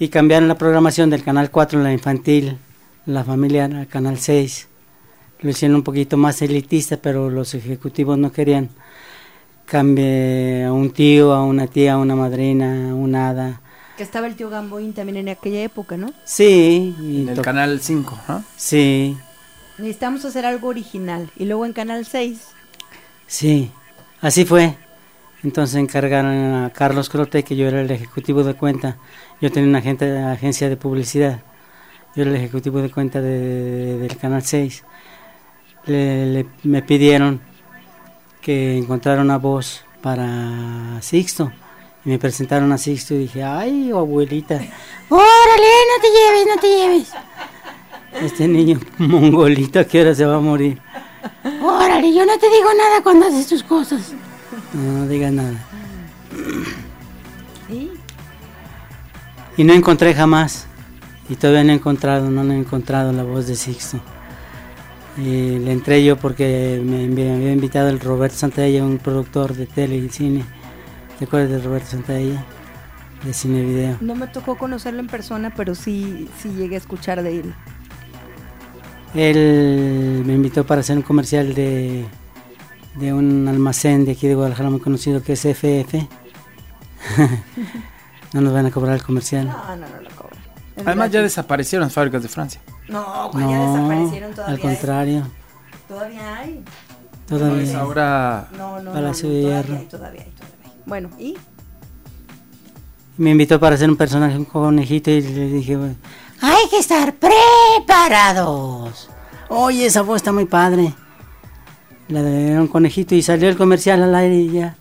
y 0.00 0.08
cambiaron 0.08 0.48
la 0.48 0.56
programación 0.58 1.10
del 1.10 1.22
canal 1.22 1.50
4 1.52 1.78
en 1.78 1.84
la 1.84 1.92
infantil, 1.92 2.58
la 3.06 3.24
familia 3.24 3.64
al 3.66 3.86
canal 3.86 4.18
6. 4.18 4.68
Lo 5.40 5.50
hicieron 5.50 5.76
un 5.76 5.82
poquito 5.82 6.16
más 6.16 6.40
elitista, 6.42 6.96
pero 6.96 7.28
los 7.30 7.54
ejecutivos 7.54 8.16
no 8.18 8.32
querían. 8.32 8.70
Cambie 9.66 10.64
a 10.64 10.72
un 10.72 10.90
tío, 10.90 11.32
a 11.32 11.42
una 11.44 11.66
tía, 11.66 11.94
a 11.94 11.98
una 11.98 12.14
madrina, 12.14 12.90
a 12.90 12.94
una 12.94 13.30
hada. 13.30 13.60
Que 13.96 14.02
estaba 14.02 14.26
el 14.26 14.34
tío 14.34 14.50
Gamboín 14.50 14.92
también 14.92 15.16
en 15.18 15.28
aquella 15.30 15.62
época, 15.62 15.96
¿no? 15.96 16.12
Sí, 16.24 16.94
y 17.00 17.22
En 17.22 17.28
el 17.30 17.40
canal 17.40 17.80
5, 17.80 18.18
¿no? 18.28 18.44
sí, 18.56 19.16
Necesitamos 19.78 20.24
hacer 20.24 20.46
algo 20.46 20.68
original. 20.68 21.30
Y 21.36 21.46
luego 21.46 21.66
en 21.66 21.72
Canal 21.72 22.04
6, 22.06 22.48
Sí, 23.26 23.70
así 24.20 24.44
fue. 24.44 24.74
Entonces 25.42 25.76
encargaron 25.76 26.32
a 26.54 26.70
Carlos 26.70 27.08
Crote, 27.08 27.42
que 27.42 27.56
yo 27.56 27.66
era 27.66 27.80
el 27.80 27.90
ejecutivo 27.90 28.44
de 28.44 28.54
cuenta. 28.54 28.98
Yo 29.40 29.50
tenía 29.50 29.68
una 29.68 29.78
agente- 29.80 30.18
agencia 30.18 30.68
de 30.68 30.76
publicidad. 30.76 31.42
Yo 32.16 32.22
el 32.22 32.34
ejecutivo 32.36 32.80
de 32.80 32.90
cuenta 32.90 33.20
de- 33.20 33.98
del 33.98 34.16
Canal 34.16 34.42
6. 34.42 34.84
Le- 35.86 36.26
le- 36.26 36.46
me 36.62 36.82
pidieron 36.82 37.40
que 38.40 38.78
encontrara 38.78 39.20
una 39.22 39.38
voz 39.38 39.84
para 40.00 40.98
Sixto. 41.02 41.50
Y 42.04 42.10
me 42.10 42.18
presentaron 42.18 42.70
a 42.72 42.78
Sixto 42.78 43.14
y 43.14 43.18
dije, 43.18 43.42
ay, 43.42 43.90
abuelita, 43.90 44.54
¡Órale, 45.08 45.72
no 45.90 46.02
te 46.02 46.08
lleves, 46.08 46.46
no 46.54 46.60
te 46.60 46.68
lleves! 46.68 47.12
este 48.22 48.46
niño 48.46 48.78
mongolito, 48.98 49.80
¿a 49.80 49.84
qué 49.84 50.02
hora 50.02 50.14
se 50.14 50.24
va 50.24 50.36
a 50.36 50.40
morir? 50.40 50.80
Órale, 51.62 52.14
yo 52.14 52.24
no 52.24 52.38
te 52.38 52.46
digo 52.48 52.68
nada 52.78 53.02
cuando 53.02 53.26
haces 53.26 53.46
tus 53.48 53.62
cosas. 53.64 54.12
No, 54.72 54.92
no 55.00 55.08
digas 55.08 55.32
nada. 55.32 55.58
¿sí? 57.68 57.90
Y 59.56 59.64
no 59.64 59.72
encontré 59.72 60.14
jamás. 60.14 60.66
Y 61.28 61.36
todavía 61.36 61.64
no 61.64 61.72
he 61.72 61.76
encontrado, 61.76 62.30
no 62.30 62.52
he 62.52 62.58
encontrado 62.58 63.12
la 63.12 63.22
voz 63.22 63.46
de 63.46 63.56
Sixto. 63.56 63.98
Y 65.16 65.58
le 65.58 65.72
entré 65.72 66.04
yo 66.04 66.16
porque 66.16 66.82
me, 66.84 67.06
me 67.06 67.32
había 67.32 67.52
invitado 67.52 67.88
el 67.88 68.00
Roberto 68.00 68.36
Santalla, 68.36 68.84
un 68.84 68.98
productor 68.98 69.54
de 69.54 69.66
tele 69.66 69.96
y 69.96 70.08
cine. 70.08 70.44
¿Te 71.18 71.24
acuerdas 71.24 71.50
de 71.50 71.60
Roberto 71.60 71.90
Santalla? 71.90 72.44
De 73.24 73.32
cine 73.32 73.62
video. 73.62 73.96
No 74.00 74.16
me 74.16 74.26
tocó 74.26 74.58
conocerlo 74.58 75.00
en 75.00 75.06
persona, 75.06 75.54
pero 75.56 75.74
sí, 75.74 76.28
sí 76.38 76.50
llegué 76.50 76.74
a 76.74 76.78
escuchar 76.78 77.22
de 77.22 77.40
él. 77.40 77.54
Él 79.14 80.24
me 80.26 80.34
invitó 80.34 80.66
para 80.66 80.80
hacer 80.80 80.96
un 80.96 81.02
comercial 81.02 81.54
de, 81.54 82.04
de 82.96 83.14
un 83.14 83.46
almacén 83.46 84.04
de 84.04 84.12
aquí 84.12 84.26
de 84.26 84.34
Guadalajara 84.34 84.68
muy 84.68 84.80
conocido 84.80 85.22
que 85.22 85.34
es 85.34 85.44
FF. 85.44 85.94
no 88.32 88.40
nos 88.40 88.52
van 88.52 88.66
a 88.66 88.70
cobrar 88.72 88.96
el 88.96 89.02
comercial. 89.02 89.46
No, 89.46 89.76
no, 89.76 89.86
no 89.86 90.03
Además 90.84 91.10
ya 91.10 91.22
desaparecieron 91.22 91.86
las 91.86 91.92
fábricas 91.92 92.22
de 92.22 92.28
Francia. 92.28 92.60
No, 92.88 93.28
pues 93.32 93.46
ya 93.48 93.58
desaparecieron 93.70 94.32
todavía. 94.34 94.54
al 94.54 94.60
contrario, 94.60 95.22
hay. 95.24 95.30
Todavía 95.88 96.36
hay. 96.38 96.64
todavía. 97.28 97.54
Pues 97.56 97.74
ahora 97.74 98.48
No, 98.56 98.80
no, 98.82 98.92
Palacio 98.92 99.28
no, 99.28 99.34
no, 99.34 99.38
de 99.40 99.44
Hierro. 99.44 99.76
todavía 99.88 100.22
hay, 100.22 100.30
todavía 100.30 100.66
hay. 100.66 100.72
Bueno, 100.86 101.10
¿y? 101.18 101.36
Me 103.16 103.30
invitó 103.30 103.60
para 103.60 103.76
hacer 103.76 103.88
un 103.88 103.96
personaje, 103.96 104.36
un 104.36 104.44
conejito, 104.44 105.10
y 105.10 105.20
le 105.22 105.46
dije, 105.48 105.76
bueno, 105.76 105.94
Hay 106.40 106.68
que 106.68 106.78
estar 106.78 107.14
preparados. 107.14 109.08
oye, 109.48 109.86
esa 109.86 110.02
voz 110.02 110.16
está 110.16 110.32
muy 110.32 110.46
padre. 110.46 110.92
La 112.08 112.22
de 112.22 112.58
un 112.58 112.66
conejito 112.68 113.14
y 113.14 113.22
salió 113.22 113.48
el 113.48 113.56
comercial 113.56 114.02
al 114.02 114.14
aire 114.14 114.34
y 114.36 114.50
ya. 114.50 114.76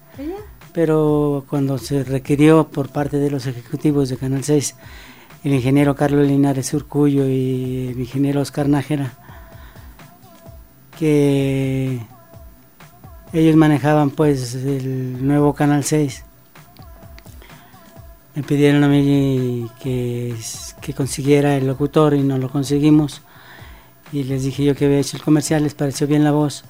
Pero 0.73 1.45
cuando 1.49 1.77
se 1.77 2.03
requirió 2.03 2.67
por 2.67 2.89
parte 2.89 3.17
de 3.17 3.29
los 3.29 3.45
ejecutivos 3.45 4.09
de 4.09 4.17
Canal 4.17 4.43
6, 4.43 4.75
el 5.43 5.53
ingeniero 5.53 5.95
Carlos 5.95 6.27
Linares 6.27 6.73
Urcullo 6.73 7.27
y 7.27 7.89
el 7.91 7.99
ingeniero 7.99 8.41
Oscar 8.41 8.69
Nájera, 8.69 9.13
que 10.97 11.99
ellos 13.33 13.55
manejaban 13.55 14.09
pues 14.11 14.55
el 14.55 15.25
nuevo 15.25 15.53
Canal 15.53 15.83
6. 15.83 16.23
Me 18.35 18.43
pidieron 18.43 18.83
a 18.83 18.87
mí 18.87 19.69
que, 19.81 20.35
que 20.81 20.93
consiguiera 20.93 21.55
el 21.55 21.67
locutor 21.67 22.13
y 22.15 22.21
no 22.21 22.37
lo 22.37 22.49
conseguimos. 22.49 23.21
Y 24.11 24.23
les 24.23 24.43
dije 24.43 24.63
yo 24.63 24.75
que 24.75 24.85
había 24.85 24.99
hecho 24.99 25.17
el 25.17 25.23
comercial, 25.23 25.63
les 25.63 25.73
pareció 25.73 26.07
bien 26.07 26.23
la 26.23 26.31
voz. 26.31 26.63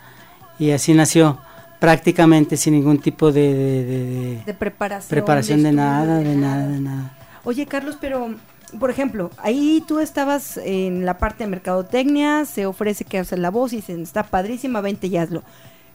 Y 0.60 0.72
así 0.72 0.94
nació, 0.94 1.40
prácticamente 1.80 2.58
sin 2.58 2.74
ningún 2.74 3.00
tipo 3.00 3.32
de, 3.32 3.54
de- 3.54 3.84
de- 3.86 4.06
de 4.06 4.44
De 4.46 4.54
preparación. 4.54 5.10
preparación 5.10 5.64
de 5.64 5.70
estudio, 5.70 5.86
nada, 5.86 6.18
de 6.20 6.36
nada, 6.36 6.68
de 6.68 6.80
nada. 6.80 7.18
Oye, 7.46 7.66
Carlos, 7.66 7.98
pero, 8.00 8.34
por 8.80 8.90
ejemplo, 8.90 9.30
ahí 9.38 9.84
tú 9.88 10.00
estabas 10.00 10.58
en 10.58 11.06
la 11.06 11.18
parte 11.18 11.44
de 11.44 11.50
mercadotecnia, 11.50 12.46
se 12.46 12.66
ofrece 12.66 13.06
que 13.06 13.20
haces 13.20 13.40
la 13.40 13.52
voz 13.52 13.74
y 13.74 13.82
se 13.82 14.00
está 14.02 14.24
padrísima, 14.24 14.82
vente 14.82 15.08
y 15.08 15.18
hazlo. 15.18 15.44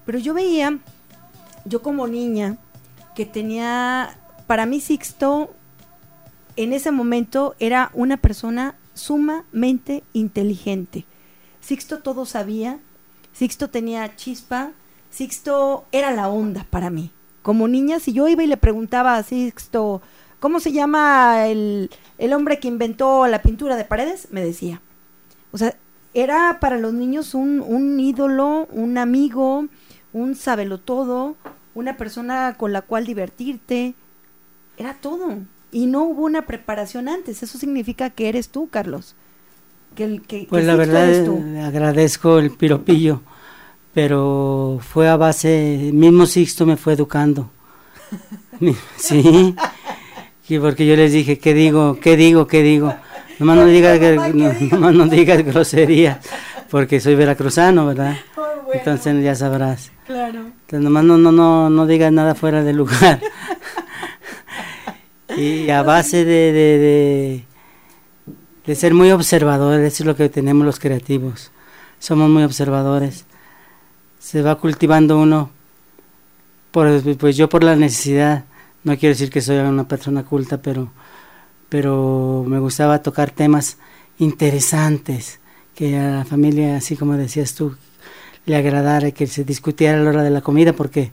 Pero 0.07 0.19
yo 0.19 0.35
veía, 0.35 0.79
yo 1.65 1.83
como 1.83 2.07
niña, 2.07 2.57
que 3.15 3.27
tenía, 3.27 4.17
para 4.47 4.67
mí 4.67 4.81
Sixto, 4.81 5.51
en 6.57 6.73
ese 6.73 6.91
momento 6.91 7.55
era 7.59 7.91
una 7.95 8.17
persona 8.17 8.77
sumamente 8.95 10.03
inteligente. 10.13 11.05
Sixto 11.61 12.01
todo 12.01 12.27
sabía, 12.27 12.79
Sixto 13.33 13.71
tenía 13.71 14.17
chispa, 14.17 14.73
Sixto 15.11 15.85
era 15.93 16.13
la 16.13 16.29
onda 16.29 16.67
para 16.71 16.91
mí. 16.91 17.13
Como 17.43 17.69
niña, 17.69 18.01
si 18.01 18.13
yo 18.13 18.29
iba 18.29 18.43
y 18.43 18.47
le 18.47 18.57
preguntaba 18.57 19.17
a 19.17 19.23
Sixto, 19.23 20.03
¿cómo 20.41 20.61
se 20.61 20.73
llama 20.73 21.47
el, 21.47 21.91
el 22.19 22.33
hombre 22.33 22.59
que 22.59 22.69
inventó 22.69 23.27
la 23.27 23.43
pintura 23.43 23.77
de 23.77 23.85
paredes? 23.85 24.29
Me 24.31 24.43
decía. 24.45 24.81
O 25.53 25.59
sea, 25.59 25.75
era 26.15 26.59
para 26.61 26.79
los 26.79 26.93
niños 26.93 27.35
un, 27.35 27.61
un 27.61 27.99
ídolo, 28.01 28.67
un 28.73 28.99
amigo, 28.99 29.67
un 30.13 30.35
sabelotodo, 30.35 31.37
una 31.75 31.97
persona 31.97 32.55
con 32.59 32.73
la 32.73 32.83
cual 32.83 33.07
divertirte. 33.07 33.95
Era 34.77 34.95
todo. 34.95 35.37
Y 35.73 35.87
no 35.87 36.05
hubo 36.05 36.23
una 36.25 36.47
preparación 36.47 37.09
antes. 37.09 37.43
Eso 37.43 37.59
significa 37.59 38.11
que 38.11 38.29
eres 38.29 38.49
tú, 38.49 38.69
Carlos. 38.71 39.15
Que, 39.95 40.05
el- 40.05 40.23
que, 40.23 40.47
Pues 40.49 40.63
que 40.63 40.67
la 40.67 40.77
verdad 40.77 41.09
eres 41.09 41.25
tú. 41.25 41.43
agradezco 41.63 42.39
el 42.39 42.51
piropillo, 42.53 43.21
pero 43.95 44.79
fue 44.81 45.09
a 45.09 45.17
base, 45.17 45.91
mismo 45.93 46.25
Sixto 46.27 46.65
me 46.67 46.77
fue 46.77 46.93
educando. 46.93 47.51
Mi- 48.61 48.77
sí, 50.49 50.55
y 50.55 50.59
porque 50.59 50.87
yo 50.87 50.97
les 50.97 51.13
dije, 51.13 51.39
¿qué 51.39 51.55
digo? 51.55 51.99
¿Qué 52.01 52.17
digo? 52.17 52.47
¿Qué 52.47 52.63
digo? 52.63 52.95
Nomás 53.39 53.57
no 53.59 53.67
digas, 53.67 53.99
que- 54.01 54.17
Mamá, 54.17 54.27
¿qué 54.27 54.35
no, 54.35 54.53
nomás 54.73 54.95
no 54.95 55.07
digas 55.07 55.45
grosería, 55.45 56.21
porque 56.71 56.99
soy 57.01 57.15
veracruzano, 57.15 57.87
¿verdad? 57.87 58.17
Oh, 58.37 58.71
bueno, 58.71 58.81
Entonces 58.85 59.25
ya 59.25 59.35
sabrás. 59.35 59.91
claro. 60.07 60.41
Entonces 60.41 60.81
nomás 60.81 61.03
no, 61.05 61.17
no, 61.17 61.33
no, 61.33 61.71
no 61.71 61.87
digas 61.87 62.13
nada 62.13 62.35
fuera 62.35 62.63
de 62.65 62.73
lugar. 62.75 63.19
y 65.37 65.71
a 65.71 65.83
base 65.83 66.25
de, 66.25 66.53
de, 66.53 66.79
de, 66.79 67.45
de 68.67 68.75
ser 68.75 68.95
muy 68.95 69.11
observadores, 69.13 69.93
eso 69.95 70.03
es 70.03 70.07
lo 70.07 70.17
que 70.17 70.29
tenemos 70.29 70.65
los 70.67 70.79
creativos. 70.79 71.51
Somos 71.99 72.29
muy 72.29 72.43
observadores. 72.45 73.25
Se 74.19 74.43
va 74.43 74.57
cultivando 74.57 75.19
uno, 75.19 75.51
por, 76.71 76.89
pues 77.17 77.37
yo 77.37 77.49
por 77.49 77.65
la 77.65 77.77
necesidad, 77.77 78.45
no 78.85 78.97
quiero 78.97 79.15
decir 79.15 79.31
que 79.31 79.41
soy 79.41 79.57
una 79.59 79.87
persona 79.87 80.25
culta, 80.25 80.61
pero, 80.63 80.91
pero 81.69 82.45
me 82.47 82.59
gustaba 82.59 83.03
tocar 83.03 83.31
temas 83.31 83.79
interesantes, 84.19 85.41
que 85.75 85.97
a 85.97 86.11
la 86.11 86.25
familia, 86.25 86.77
así 86.77 86.97
como 86.97 87.17
decías 87.17 87.55
tú, 87.55 87.77
le 88.47 88.57
agradara 88.57 89.11
que 89.11 89.27
se 89.27 89.45
discutiera 89.45 89.99
a 89.99 90.03
la 90.03 90.11
hora 90.11 90.23
de 90.23 90.31
la 90.31 90.41
comida, 90.41 90.73
porque 90.73 91.13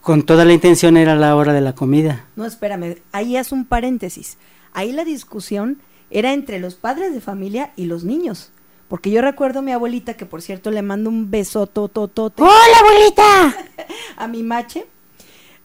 con 0.00 0.22
toda 0.22 0.44
la 0.44 0.52
intención 0.52 0.96
era 0.96 1.14
la 1.16 1.34
hora 1.34 1.52
de 1.52 1.60
la 1.60 1.74
comida. 1.74 2.24
No, 2.36 2.44
espérame, 2.44 2.98
ahí 3.12 3.36
es 3.36 3.52
un 3.52 3.64
paréntesis. 3.64 4.38
Ahí 4.72 4.92
la 4.92 5.04
discusión 5.04 5.78
era 6.10 6.32
entre 6.32 6.58
los 6.58 6.74
padres 6.74 7.12
de 7.12 7.20
familia 7.20 7.72
y 7.76 7.86
los 7.86 8.04
niños. 8.04 8.50
Porque 8.88 9.10
yo 9.10 9.20
recuerdo 9.20 9.58
a 9.58 9.62
mi 9.62 9.72
abuelita, 9.72 10.14
que 10.14 10.24
por 10.24 10.40
cierto 10.40 10.70
le 10.70 10.80
mando 10.82 11.10
un 11.10 11.30
beso 11.30 11.66
tototote 11.66 12.42
¡Hola, 12.42 12.78
abuelita! 12.80 13.56
a 14.16 14.28
mi 14.28 14.42
mache. 14.42 14.86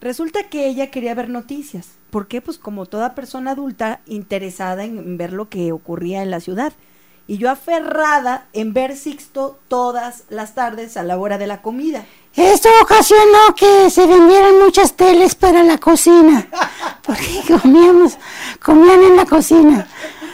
Resulta 0.04 0.50
que 0.50 0.68
ella 0.68 0.92
quería 0.92 1.16
ver 1.16 1.30
noticias. 1.30 1.92
¿Por 2.10 2.28
qué? 2.28 2.42
Pues 2.42 2.58
como 2.58 2.88
toda 2.88 3.16
persona 3.16 3.52
adulta 3.52 4.02
interesada 4.06 4.84
en, 4.84 5.16
ver 5.16 5.32
lo 5.32 5.48
que 5.48 5.72
ocurría 5.72 6.24
en 6.24 6.30
la 6.30 6.42
ciudad. 6.42 6.74
Y 7.26 7.38
yo 7.38 7.50
aferrada 7.50 8.48
en 8.52 8.74
ver 8.74 8.98
Sixto 8.98 9.62
todas 9.70 10.26
las 10.28 10.56
tardes 10.56 10.98
a 10.98 11.04
la 11.04 11.18
hora 11.18 11.38
de 11.38 11.48
la 11.48 11.62
comida. 11.62 12.04
Esto 12.36 12.68
ocasionó 12.82 13.56
que 13.56 13.90
se 13.90 14.06
vendieran 14.06 14.60
muchas 14.62 14.92
teles 14.98 15.36
para 15.36 15.64
la 15.64 15.78
cocina. 15.78 16.50
Porque 17.02 17.42
comíamos, 17.62 18.18
comían 18.62 19.02
en 19.04 19.16
la 19.16 19.26
cocina. 19.26 19.88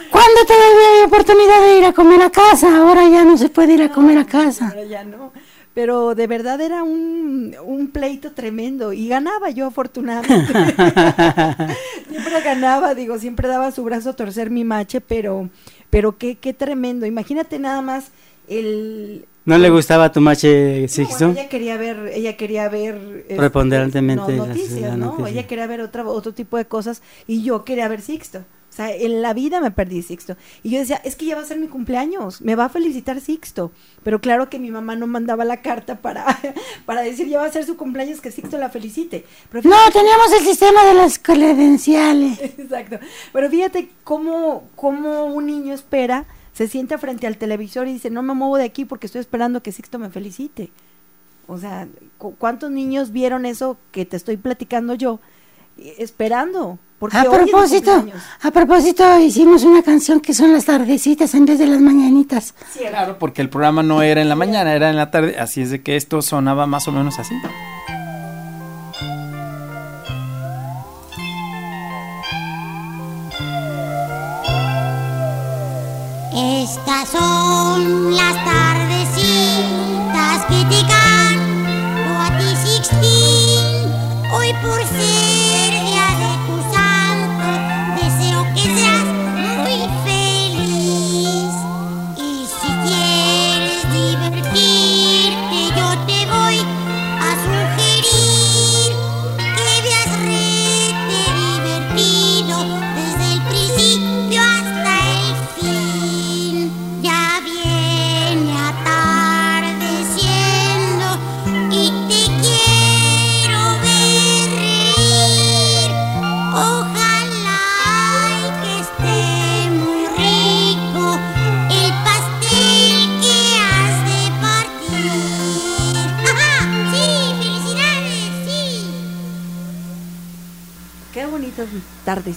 ¿Cuándo 0.09 0.45
todavía 0.47 0.97
hay 0.97 1.05
oportunidad 1.05 1.61
de 1.61 1.77
ir 1.77 1.85
a 1.85 1.93
comer 1.93 2.23
a 2.23 2.31
casa? 2.31 2.75
Ahora 2.75 3.07
ya 3.07 3.23
no 3.23 3.37
se 3.37 3.49
puede 3.49 3.75
ir 3.75 3.83
a 3.83 3.91
comer 3.91 4.17
a 4.17 4.25
casa. 4.25 4.69
Ahora 4.69 4.83
ya 4.85 5.03
no. 5.03 5.31
Pero 5.73 6.15
de 6.15 6.27
verdad 6.27 6.59
era 6.61 6.83
un, 6.83 7.55
un 7.63 7.87
pleito 7.89 8.31
tremendo 8.31 8.91
y 8.91 9.07
ganaba 9.07 9.49
yo 9.51 9.67
afortunadamente. 9.67 10.51
siempre 12.09 12.41
ganaba, 12.43 12.95
digo, 12.95 13.17
siempre 13.19 13.47
daba 13.47 13.71
su 13.71 13.83
brazo 13.83 14.09
a 14.11 14.13
torcer 14.15 14.49
mi 14.49 14.63
mache, 14.63 14.99
pero, 15.01 15.49
pero 15.89 16.17
qué, 16.17 16.35
qué 16.35 16.53
tremendo. 16.53 17.05
Imagínate 17.05 17.59
nada 17.59 17.81
más 17.81 18.09
el... 18.47 19.25
¿No 19.45 19.57
le 19.57 19.69
gustaba 19.69 20.11
tu 20.11 20.21
mache, 20.21 20.81
No, 20.83 20.87
Sixto? 20.87 21.29
ella 21.31 21.49
quería 21.49 21.77
ver, 21.77 22.11
ella 22.13 22.35
quería 22.37 22.69
ver 22.69 23.23
este, 23.27 23.35
Preponderantemente 23.35 24.33
no, 24.33 24.45
las- 24.45 24.47
noticias, 24.49 24.97
¿no? 24.97 25.05
noticia. 25.07 25.29
Ella 25.31 25.47
quería 25.47 25.65
ver 25.67 25.81
otra, 25.81 26.03
otro 26.05 26.33
tipo 26.33 26.57
de 26.57 26.65
cosas 26.65 27.01
y 27.25 27.41
yo 27.43 27.63
quería 27.63 27.87
ver 27.87 28.01
Sixto. 28.01 28.43
O 28.69 28.75
sea, 28.79 28.93
en 28.95 29.21
la 29.21 29.33
vida 29.33 29.59
me 29.61 29.71
perdí 29.71 30.01
Sixto. 30.03 30.37
Y 30.63 30.69
yo 30.69 30.79
decía, 30.79 31.01
es 31.03 31.15
que 31.15 31.25
ya 31.25 31.35
va 31.35 31.41
a 31.41 31.45
ser 31.45 31.57
mi 31.57 31.67
cumpleaños, 31.67 32.39
me 32.41 32.55
va 32.55 32.65
a 32.65 32.69
felicitar 32.69 33.19
Sixto. 33.19 33.71
Pero 34.03 34.21
claro 34.21 34.49
que 34.49 34.59
mi 34.59 34.69
mamá 34.71 34.95
no 34.95 35.07
mandaba 35.07 35.43
la 35.43 35.61
carta 35.61 35.95
para, 35.95 36.25
para 36.85 37.01
decir, 37.01 37.27
ya 37.27 37.39
va 37.39 37.45
a 37.45 37.51
ser 37.51 37.65
su 37.65 37.75
cumpleaños, 37.75 38.21
que 38.21 38.31
Sixto 38.31 38.57
la 38.57 38.69
felicite. 38.69 39.25
Pero 39.51 39.67
No, 39.67 39.75
teníamos 39.91 40.31
el 40.33 40.45
sistema 40.45 40.85
de 40.85 40.93
las 40.93 41.19
credenciales. 41.19 42.39
Exacto. 42.57 42.99
Pero 43.33 43.49
fíjate 43.49 43.89
cómo, 44.03 44.63
cómo 44.75 45.25
un 45.25 45.47
niño 45.47 45.73
espera, 45.73 46.25
se 46.53 46.67
sienta 46.67 46.97
frente 46.97 47.25
al 47.27 47.37
televisor 47.37 47.87
y 47.87 47.93
dice, 47.93 48.09
no 48.09 48.21
me 48.21 48.33
muevo 48.33 48.57
de 48.57 48.63
aquí 48.65 48.85
porque 48.85 49.07
estoy 49.07 49.21
esperando 49.21 49.61
que 49.63 49.71
Sixto 49.71 49.97
me 49.99 50.09
felicite. 50.09 50.69
O 51.47 51.57
sea, 51.57 51.87
cu- 52.17 52.35
¿cuántos 52.37 52.69
niños 52.71 53.11
vieron 53.11 53.45
eso 53.45 53.77
que 53.91 54.05
te 54.05 54.15
estoy 54.15 54.37
platicando 54.37 54.93
yo? 54.93 55.19
Eh, 55.77 55.95
Esperando. 55.97 56.77
A 57.01 57.23
propósito, 57.23 58.05
a 58.41 58.51
propósito, 58.51 59.19
hicimos 59.19 59.63
una 59.63 59.81
canción 59.81 60.19
que 60.19 60.33
son 60.33 60.51
las 60.51 60.65
tardecitas 60.65 61.33
en 61.33 61.45
vez 61.45 61.57
de 61.57 61.65
las 61.65 61.79
mañanitas. 61.79 62.53
Sí, 62.73 62.79
claro, 62.89 63.17
porque 63.17 63.41
el 63.41 63.49
programa 63.49 63.83
no 63.83 64.01
era 64.01 64.21
en 64.21 64.27
la 64.27 64.35
mañana, 64.35 64.73
era 64.73 64.89
en 64.89 64.97
la 64.97 65.09
tarde, 65.09 65.39
así 65.39 65.61
es 65.61 65.71
de 65.71 65.81
que 65.81 65.95
esto 65.95 66.21
sonaba 66.21 66.67
más 66.67 66.89
o 66.89 66.91
menos 66.91 67.17
así. 67.17 67.35
Estas 76.33 77.09
son 77.09 78.13
las 78.13 78.33
tardecitas. 78.33 78.58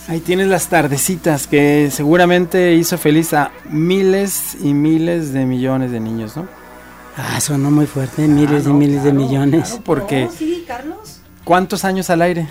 Ahí 0.09 0.21
tienes 0.21 0.49
las 0.49 0.69
tardecitas 0.69 1.47
que 1.47 1.91
seguramente 1.93 2.75
hizo 2.75 2.99
feliz 2.99 3.33
a 3.35 3.51
miles 3.71 4.57
y 4.63 4.75
miles 4.75 5.33
de 5.33 5.45
millones 5.47 5.91
de 5.91 6.01
niños, 6.01 6.37
¿no? 6.37 6.47
Ah, 7.17 7.41
sonó 7.41 7.71
muy 7.71 7.87
fuerte, 7.87 8.27
miles 8.27 8.67
Ah, 8.67 8.71
y 8.71 8.73
miles 8.73 9.05
de 9.05 9.13
millones. 9.13 9.69
claro, 9.69 9.83
porque 9.85 10.29
Oh, 10.31 10.33
sí, 10.37 10.65
Carlos. 10.67 11.21
¿cuántos 11.45 11.85
años 11.85 12.09
al 12.11 12.23
aire? 12.23 12.49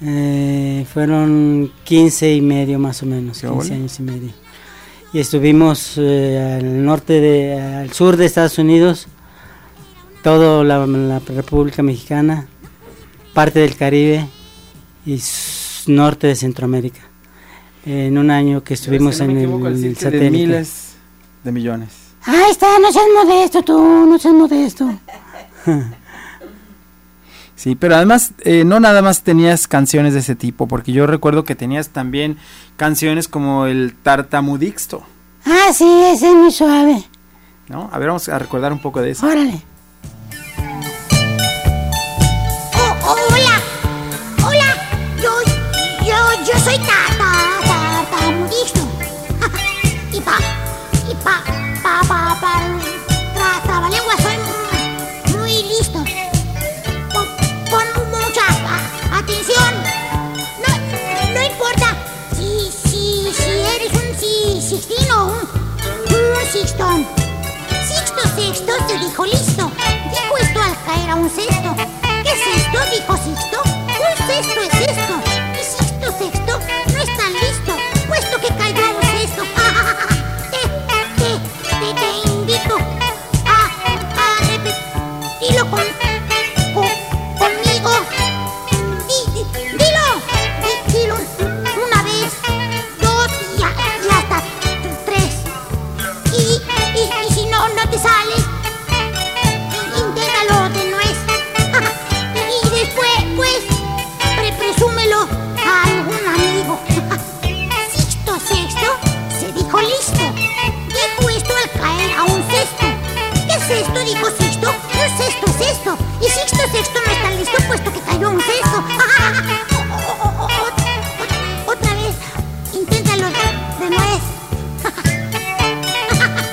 Eh, 0.00 0.86
fueron 0.92 1.72
15 1.84 2.34
y 2.34 2.40
medio 2.40 2.78
más 2.78 3.02
o 3.02 3.06
menos, 3.06 3.40
¿Qué 3.40 3.48
15 3.48 3.66
ole? 3.66 3.74
años 3.74 3.98
y 3.98 4.02
medio. 4.02 4.30
Y 5.12 5.18
estuvimos 5.20 5.94
eh, 5.96 6.58
al 6.60 6.84
norte, 6.84 7.14
de, 7.20 7.60
al 7.60 7.92
sur 7.92 8.16
de 8.16 8.26
Estados 8.26 8.58
Unidos, 8.58 9.08
toda 10.22 10.62
la, 10.64 10.86
la 10.86 11.18
República 11.20 11.82
Mexicana, 11.82 12.46
parte 13.32 13.60
del 13.60 13.74
Caribe 13.74 14.28
y 15.06 15.18
norte 15.88 16.26
de 16.26 16.36
Centroamérica. 16.36 17.00
En 17.86 18.18
un 18.18 18.30
año 18.30 18.62
que 18.62 18.74
estuvimos 18.74 19.16
Si 19.16 19.22
no 19.22 19.28
me 19.28 19.32
en, 19.32 19.38
equivoco, 19.38 19.66
el, 19.68 19.74
en 19.74 19.76
el 19.78 19.82
deciste 19.94 20.10
de 20.10 20.16
satélite. 20.18 20.46
miles 20.46 20.96
de 21.44 21.52
millones. 21.52 21.88
Ahí 22.24 22.50
está, 22.50 22.66
no 22.78 22.92
seas 22.92 23.04
modesto 23.14 23.62
tú, 23.62 23.78
no 24.06 24.18
seas 24.18 24.34
modesto. 24.34 24.90
Sí, 27.56 27.74
pero 27.74 27.96
además 27.96 28.34
eh, 28.44 28.62
no 28.64 28.78
nada 28.78 29.02
más 29.02 29.22
tenías 29.24 29.66
canciones 29.66 30.14
de 30.14 30.20
ese 30.20 30.36
tipo, 30.36 30.68
porque 30.68 30.92
yo 30.92 31.08
recuerdo 31.08 31.42
que 31.42 31.56
tenías 31.56 31.88
también 31.88 32.36
canciones 32.76 33.26
como 33.26 33.66
el 33.66 33.94
Tartamudixto, 34.00 35.02
Ah, 35.44 35.72
sí, 35.72 35.84
ese 36.12 36.28
es 36.28 36.34
muy 36.36 36.52
suave. 36.52 37.02
¿no? 37.68 37.88
A 37.92 37.98
ver, 37.98 38.08
vamos 38.08 38.28
a 38.28 38.38
recordar 38.38 38.72
un 38.72 38.78
poco 38.80 39.00
de 39.00 39.10
eso. 39.10 39.26
Órale. 39.26 39.60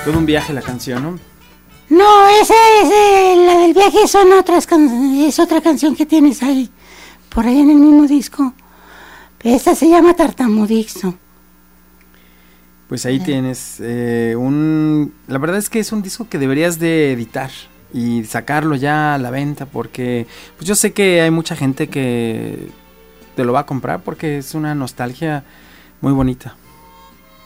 Todo 0.06 0.18
un 0.20 0.26
viaje 0.26 0.54
la 0.54 0.62
canción, 0.62 1.02
¿no? 1.04 1.20
No, 1.90 2.28
esa 2.42 2.54
es 2.82 2.90
eh, 2.92 3.44
la 3.46 3.58
del 3.60 3.74
viaje, 3.74 4.08
son 4.08 4.32
otras 4.34 4.66
can- 4.68 5.16
es 5.22 5.40
otra 5.40 5.62
canción 5.62 5.96
que 5.96 6.06
tienes 6.06 6.42
ahí, 6.44 6.70
por 7.30 7.46
ahí 7.46 7.60
en 7.60 7.70
el 7.72 7.78
mismo 7.78 8.08
disco. 8.08 8.54
Esta 9.44 9.76
se 9.76 9.90
llama 9.90 10.16
Tartamudixto. 10.16 11.14
Pues 12.88 13.06
ahí 13.06 13.20
tienes 13.20 13.78
eh, 13.80 14.36
un... 14.38 15.14
La 15.28 15.38
verdad 15.40 15.58
es 15.58 15.70
que 15.70 15.80
es 15.80 15.92
un 15.92 16.02
disco 16.04 16.28
que 16.30 16.38
deberías 16.38 16.78
de 16.80 17.12
editar 17.12 17.50
y 17.94 18.24
sacarlo 18.26 18.76
ya 18.76 19.16
a 19.16 19.18
la 19.18 19.32
venta 19.32 19.66
porque 19.66 20.28
pues 20.58 20.68
yo 20.68 20.76
sé 20.76 20.94
que 20.94 21.22
hay 21.22 21.32
mucha 21.32 21.56
gente 21.56 21.88
que 21.88 22.70
te 23.36 23.44
lo 23.44 23.54
va 23.54 23.62
a 23.62 23.66
comprar 23.66 24.02
porque 24.04 24.38
es 24.40 24.54
una 24.54 24.76
nostalgia 24.76 25.44
muy 26.02 26.14
bonita. 26.14 26.56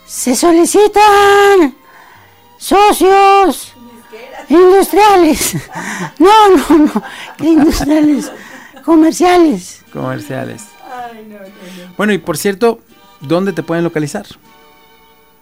Se 0.06 0.36
solicitan 0.36 1.76
socios 2.60 3.74
industriales. 4.50 5.56
No, 6.20 6.50
no, 6.50 6.78
no, 6.78 7.04
industriales, 7.40 8.32
comerciales. 8.84 9.84
Comerciales. 9.94 10.64
Bueno, 11.98 12.12
y 12.12 12.18
por 12.18 12.38
cierto, 12.38 12.82
¿dónde 13.22 13.54
te 13.54 13.64
pueden 13.64 13.86
localizar? 13.86 14.26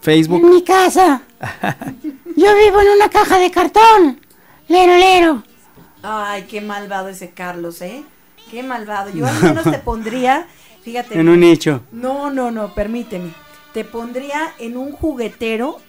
Facebook. 0.01 0.39
En 0.43 0.49
mi 0.51 0.63
casa. 0.63 1.21
Yo 2.03 2.55
vivo 2.55 2.81
en 2.81 2.89
una 2.95 3.09
caja 3.09 3.39
de 3.39 3.49
cartón. 3.49 4.19
Lero, 4.67 4.95
lero. 4.97 5.43
Ay, 6.03 6.43
qué 6.43 6.61
malvado 6.61 7.09
ese 7.09 7.31
Carlos, 7.31 7.81
¿eh? 7.81 8.03
Qué 8.51 8.61
malvado. 8.61 9.09
Yo 9.09 9.25
al 9.27 9.41
menos 9.41 9.63
te 9.63 9.79
pondría, 9.79 10.45
fíjate. 10.83 11.19
En 11.19 11.27
un 11.27 11.39
nicho. 11.39 11.81
No, 11.91 12.29
no, 12.29 12.51
no, 12.51 12.73
permíteme. 12.75 13.33
Te 13.73 13.83
pondría 13.83 14.53
en 14.59 14.77
un 14.77 14.91
juguetero 14.91 15.79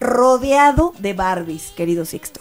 rodeado 0.00 0.92
de 0.98 1.12
Barbies, 1.14 1.72
querido 1.76 2.04
Sixto. 2.04 2.40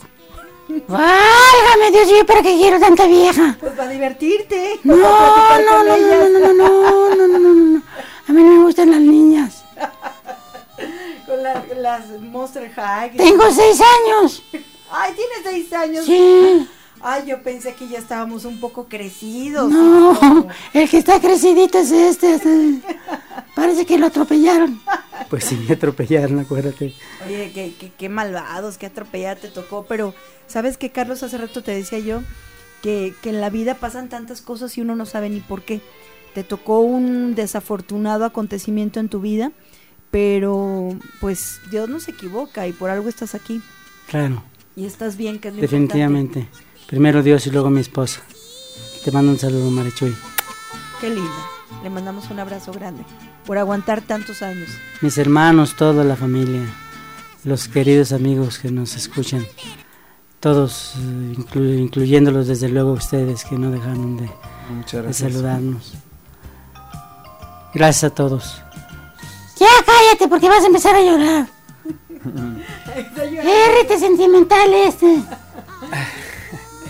Válgame 0.88 1.92
Dios, 1.92 2.10
yo 2.10 2.26
para 2.26 2.42
qué 2.42 2.56
quiero 2.58 2.80
tanta 2.80 3.06
vieja. 3.06 3.56
Pues 3.60 3.74
para 3.74 3.90
divertirte. 3.90 4.80
No, 4.84 4.96
para 4.96 5.60
no, 5.64 5.84
no, 5.84 5.98
no, 5.98 6.30
no, 6.30 6.40
no, 6.40 6.54
no, 6.54 7.16
no, 7.16 7.28
no, 7.28 7.40
no, 7.40 7.54
no. 7.54 7.82
A 8.28 8.32
mí 8.34 8.44
no 8.44 8.52
me 8.58 8.64
gustan 8.64 8.90
las 8.92 9.00
niñas. 9.02 9.64
Con 11.28 11.44
la- 11.44 11.64
las 11.78 12.08
Monster 12.20 12.72
High. 12.74 13.16
Tengo 13.16 13.52
seis 13.52 13.80
años. 13.82 14.44
Ay, 14.92 15.14
tienes 15.14 15.40
seis 15.44 15.72
años. 15.74 16.06
Sí. 16.06 16.68
Ay, 17.02 17.24
yo 17.28 17.44
pensé 17.44 17.76
que 17.76 17.88
ya 17.88 18.00
estábamos 18.00 18.46
un 18.46 18.60
poco 18.60 18.86
crecidos. 18.86 19.70
No, 19.70 20.48
el 20.74 20.90
que 20.90 20.98
está 20.98 21.20
crecidito 21.20 21.78
es 21.78 21.92
este. 21.92 22.36
este. 22.36 22.80
Parece 23.56 23.86
que 23.86 23.98
lo 24.00 24.08
atropellaron. 24.08 24.82
Pues 25.36 25.44
sí, 25.44 25.58
me 25.68 25.74
atropellaron, 25.74 26.40
acuérdate. 26.40 26.94
Oye, 27.28 27.52
qué, 27.54 27.74
qué, 27.78 27.92
qué 27.98 28.08
malvados, 28.08 28.78
qué 28.78 28.86
atropellada 28.86 29.36
te 29.36 29.50
tocó. 29.50 29.86
Pero, 29.86 30.16
¿sabes 30.48 30.78
qué, 30.78 30.92
Carlos? 30.92 31.24
Hace 31.24 31.38
rato 31.38 31.62
te 31.62 31.74
decía 31.74 32.00
yo 32.00 32.22
que, 32.82 33.14
que 33.22 33.32
en 33.32 33.42
la 33.42 33.50
vida 33.50 33.76
pasan 33.76 34.08
tantas 34.08 34.40
cosas 34.40 34.78
y 34.78 34.82
uno 34.82 34.96
no 34.96 35.06
sabe 35.06 35.30
ni 35.30 35.42
por 35.42 35.64
qué. 35.64 35.82
Te 36.34 36.46
tocó 36.46 36.80
un 36.80 37.36
desafortunado 37.36 38.24
acontecimiento 38.24 39.02
en 39.02 39.10
tu 39.10 39.20
vida, 39.20 39.52
pero 40.10 40.98
pues 41.20 41.60
Dios 41.70 41.90
no 41.90 42.00
se 42.00 42.12
equivoca 42.12 42.66
y 42.66 42.72
por 42.72 42.90
algo 42.90 43.10
estás 43.10 43.36
aquí. 43.36 43.62
Claro, 44.08 44.42
Y 44.78 44.86
estás 44.86 45.18
bien, 45.18 45.40
que 45.40 45.50
es 45.50 45.56
lo 45.56 45.60
definitivamente. 45.60 46.48
Primero 46.88 47.24
Dios 47.24 47.46
y 47.46 47.52
luego 47.52 47.70
mi 47.70 47.82
esposa. 47.82 48.22
Te 49.04 49.12
mando 49.12 49.34
un 49.34 49.38
saludo, 49.38 49.70
Marichuy. 49.70 50.16
Qué 51.02 51.10
linda. 51.10 51.46
Le 51.84 51.90
mandamos 51.90 52.30
un 52.30 52.40
abrazo 52.40 52.72
grande 52.72 53.04
por 53.46 53.58
aguantar 53.58 54.02
tantos 54.02 54.42
años. 54.42 54.70
Mis 55.02 55.18
hermanos, 55.18 55.76
toda 55.76 56.04
la 56.04 56.16
familia, 56.16 56.62
los 57.44 57.68
queridos 57.68 58.12
amigos 58.12 58.58
que 58.60 58.72
nos 58.72 58.96
escuchan, 58.96 59.46
todos, 60.40 60.94
eh, 60.98 61.36
inclu- 61.38 61.80
incluyéndolos 61.80 62.48
desde 62.48 62.70
luego 62.70 62.94
ustedes 62.94 63.44
que 63.46 63.58
no 63.58 63.72
dejaron 63.72 64.18
de, 64.18 64.30
saludarnos. 65.14 65.94
Gracias 67.74 68.12
a 68.12 68.16
todos. 68.16 68.62
Ya 69.60 69.68
cállate 69.86 70.28
porque 70.28 70.50
vas 70.50 70.64
a 70.64 70.68
empezar 70.68 70.96
a 70.96 71.02
llorar. 71.02 71.48
Érrete 73.06 74.00
sentimental 74.00 74.74
este. 74.74 75.22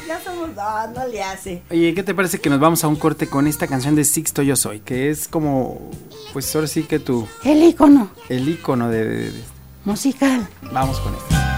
Ya 0.08 0.22
somos 0.24 0.54
dos, 0.54 0.90
no 0.96 1.08
le 1.08 1.24
hace. 1.24 1.64
Oye, 1.72 1.96
¿qué 1.96 2.04
te 2.04 2.14
parece 2.14 2.40
que 2.40 2.48
nos 2.48 2.60
vamos 2.60 2.84
a 2.84 2.88
un 2.88 2.96
corte 2.96 3.28
con 3.28 3.48
esta 3.48 3.66
canción 3.66 3.96
de 3.96 4.04
Sixto 4.04 4.44
Yo 4.44 4.56
Soy? 4.56 4.80
Que 4.82 5.10
es 5.10 5.28
como, 5.28 5.90
pues 6.36 6.54
ahora 6.54 6.68
sí 6.68 6.84
que 6.84 7.00
tú, 7.00 7.26
El 7.46 7.64
icono 7.64 8.10
el 8.28 8.50
icono 8.50 8.90
de... 8.90 9.06
de- 9.06 9.32
de- 9.32 9.44
musical. 9.86 10.46
Vamos 10.74 11.00
con 11.00 11.14
esto. 11.16 11.55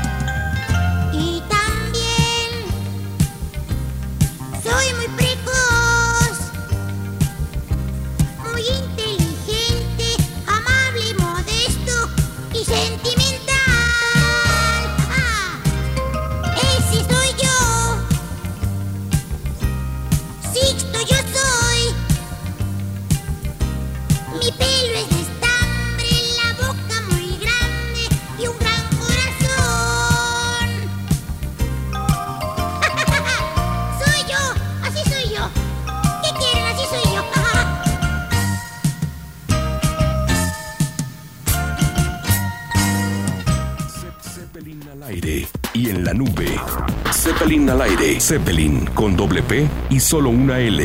Zeppelin 48.27 48.85
con 48.87 49.15
doble 49.15 49.41
P 49.41 49.69
y 49.89 50.01
solo 50.01 50.29
una 50.29 50.59
L. 50.59 50.83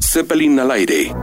Zeppelin 0.00 0.58
al 0.58 0.72
aire. 0.72 1.14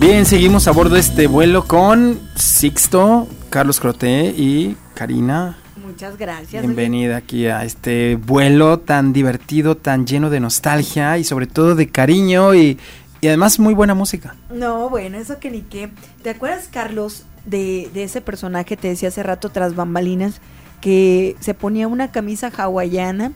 Bien, 0.00 0.26
seguimos 0.26 0.66
a 0.66 0.72
bordo 0.72 0.96
de 0.96 1.00
este 1.00 1.28
vuelo 1.28 1.66
con 1.68 2.18
Sixto, 2.34 3.28
Carlos 3.48 3.78
Croté 3.78 4.34
y 4.36 4.76
Karina. 4.94 5.56
Muchas 5.86 6.18
gracias. 6.18 6.64
Bienvenida 6.64 7.18
aquí 7.18 7.46
a 7.46 7.62
este 7.62 8.16
vuelo 8.16 8.80
tan 8.80 9.12
divertido, 9.12 9.76
tan 9.76 10.04
lleno 10.04 10.28
de 10.28 10.40
nostalgia 10.40 11.16
y 11.16 11.22
sobre 11.22 11.46
todo 11.46 11.76
de 11.76 11.90
cariño 11.90 12.56
y, 12.56 12.80
y 13.20 13.28
además 13.28 13.60
muy 13.60 13.74
buena 13.74 13.94
música. 13.94 14.34
No, 14.52 14.90
bueno, 14.90 15.16
eso 15.18 15.38
que 15.38 15.52
ni 15.52 15.60
qué. 15.60 15.90
¿Te 16.24 16.30
acuerdas, 16.30 16.68
Carlos, 16.72 17.22
de, 17.46 17.88
de 17.94 18.02
ese 18.02 18.20
personaje, 18.20 18.76
te 18.76 18.88
decía 18.88 19.10
hace 19.10 19.22
rato, 19.22 19.50
tras 19.50 19.76
bambalinas, 19.76 20.40
que 20.84 21.34
se 21.40 21.54
ponía 21.54 21.88
una 21.88 22.12
camisa 22.12 22.52
hawaiana, 22.54 23.32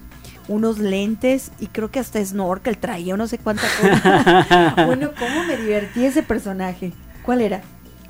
unos 0.49 0.79
lentes 0.79 1.51
y 1.59 1.69
creo 1.69 1.91
que 1.91 1.99
hasta 1.99 2.23
snorkel 2.23 2.77
traía, 2.77 3.17
no 3.17 3.27
sé 3.27 3.39
cuánta 3.39 3.63
cosa. 3.81 4.75
bueno, 4.87 5.13
¿cómo 5.19 5.45
me 5.45 5.57
divertí 5.57 6.05
ese 6.05 6.23
personaje? 6.23 6.93
¿Cuál 7.23 7.41
era? 7.41 7.63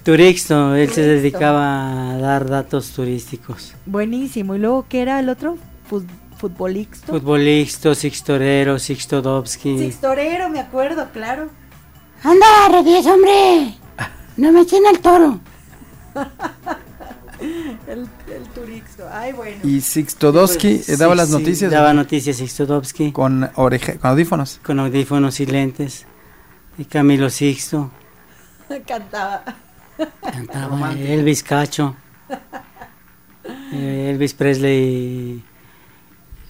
Turixto, 0.02 0.74
él 0.74 0.90
se 0.90 1.02
dedicaba 1.02 2.10
a 2.14 2.18
dar 2.18 2.48
datos 2.48 2.90
turísticos. 2.90 3.74
Buenísimo. 3.86 4.56
¿Y 4.56 4.58
luego 4.58 4.86
qué 4.88 5.02
era 5.02 5.20
el 5.20 5.28
otro? 5.28 5.56
Fut- 5.88 6.08
futbolixto. 6.36 7.12
Futbolixto, 7.12 7.94
Sixtorero, 7.94 8.80
Sixtodovsky. 8.80 9.78
Sixtorero, 9.78 10.48
me 10.48 10.58
acuerdo, 10.58 11.06
claro. 11.12 11.48
Anda, 12.24 12.46
Redies, 12.72 13.06
hombre. 13.06 13.74
No 14.36 14.50
me 14.52 14.62
echen 14.62 14.84
al 14.86 14.98
toro. 14.98 15.38
El, 17.86 18.00
el 18.34 18.42
turixto. 18.54 19.08
Ay, 19.12 19.32
bueno. 19.32 19.56
Y 19.64 19.80
Sixtodowski 19.80 20.82
Pues, 20.84 20.98
daba 20.98 21.12
sí, 21.14 21.16
las 21.18 21.28
sí, 21.28 21.32
noticias 21.34 21.70
Daba 21.70 21.92
noticias 21.92 22.36
Sixtodovsky 22.36 23.12
con, 23.12 23.40
con, 23.40 23.50
oreja, 23.54 23.94
con 23.98 24.10
audífonos. 24.10 24.60
audífonos 24.66 25.38
y 25.40 25.46
lentes. 25.46 26.06
Y 26.78 26.84
Camilo 26.84 27.30
Sixto. 27.30 27.90
Cantaba. 28.86 29.44
Cantaba 30.22 30.92
Elvis 30.92 31.42
Cacho. 31.42 31.96
Elvis 33.72 34.34
Presley 34.34 35.42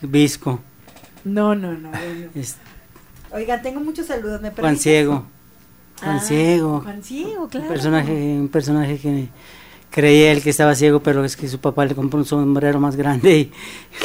Visco. 0.02 0.60
No, 1.24 1.54
no, 1.54 1.72
no. 1.72 1.90
es- 2.34 2.56
Oigan, 3.30 3.60
tengo 3.62 3.80
muchos 3.80 4.06
saludos. 4.06 4.40
¿Me 4.40 4.48
Juan 4.50 4.54
permites? 4.56 4.82
Ciego. 4.82 5.26
Juan 6.00 6.16
Ah, 6.16 6.20
Ciego. 6.20 6.80
Juan 6.80 7.02
Ciego, 7.02 7.48
claro. 7.48 7.66
Un 7.66 7.72
personaje, 7.72 8.12
un 8.12 8.48
personaje 8.48 8.98
que 8.98 9.28
creía 9.90 10.32
él 10.32 10.42
que 10.42 10.50
estaba 10.50 10.74
ciego, 10.74 11.00
pero 11.00 11.24
es 11.24 11.36
que 11.36 11.48
su 11.48 11.58
papá 11.60 11.84
le 11.84 11.94
compró 11.94 12.18
un 12.18 12.24
sombrero 12.26 12.78
más 12.80 12.96
grande 12.96 13.38
y 13.38 13.52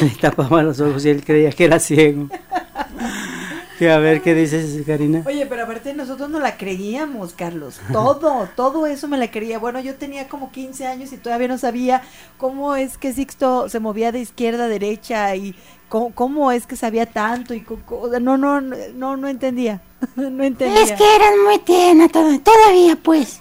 le 0.04 0.10
tapaba 0.10 0.62
los 0.62 0.80
ojos 0.80 1.04
y 1.04 1.10
él 1.10 1.24
creía 1.24 1.50
que 1.50 1.64
era 1.64 1.78
ciego. 1.78 2.28
que 3.78 3.90
a 3.90 3.98
ver 3.98 4.22
qué 4.22 4.34
dices, 4.34 4.82
Karina. 4.86 5.22
Oye, 5.26 5.46
pero 5.46 5.64
aparte 5.64 5.94
nosotros 5.94 6.30
no 6.30 6.38
la 6.38 6.56
creíamos, 6.56 7.32
Carlos. 7.32 7.80
Todo, 7.92 8.48
todo 8.56 8.86
eso 8.86 9.08
me 9.08 9.18
la 9.18 9.30
creía. 9.30 9.58
Bueno, 9.58 9.80
yo 9.80 9.94
tenía 9.96 10.28
como 10.28 10.52
15 10.52 10.86
años 10.86 11.12
y 11.12 11.16
todavía 11.16 11.48
no 11.48 11.58
sabía 11.58 12.02
cómo 12.38 12.76
es 12.76 12.96
que 12.98 13.12
Sixto 13.12 13.68
se 13.68 13.80
movía 13.80 14.12
de 14.12 14.20
izquierda 14.20 14.64
a 14.64 14.68
derecha 14.68 15.34
y 15.34 15.56
cómo, 15.88 16.12
cómo 16.14 16.52
es 16.52 16.66
que 16.66 16.76
sabía 16.76 17.06
tanto 17.06 17.52
y 17.52 17.62
co- 17.62 17.80
co- 17.84 18.08
no, 18.20 18.38
no, 18.38 18.60
no, 18.60 19.16
no 19.16 19.28
entendía. 19.28 19.82
no 20.16 20.44
entendía. 20.44 20.80
Es 20.82 20.92
que 20.92 21.16
eras 21.16 21.32
muy 21.44 21.58
tierna 21.58 22.08
to- 22.08 22.40
todavía, 22.40 22.96
pues. 23.02 23.40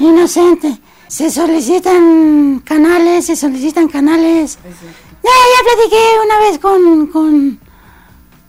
Inocente. 0.00 0.78
Se 1.10 1.28
solicitan 1.28 2.62
canales, 2.64 3.26
se 3.26 3.34
solicitan 3.34 3.88
canales. 3.88 4.60
Ya, 4.62 5.30
ya 5.30 5.74
platiqué 5.74 5.96
una 6.24 6.38
vez 6.38 6.58
con, 6.60 7.06
con, 7.08 7.58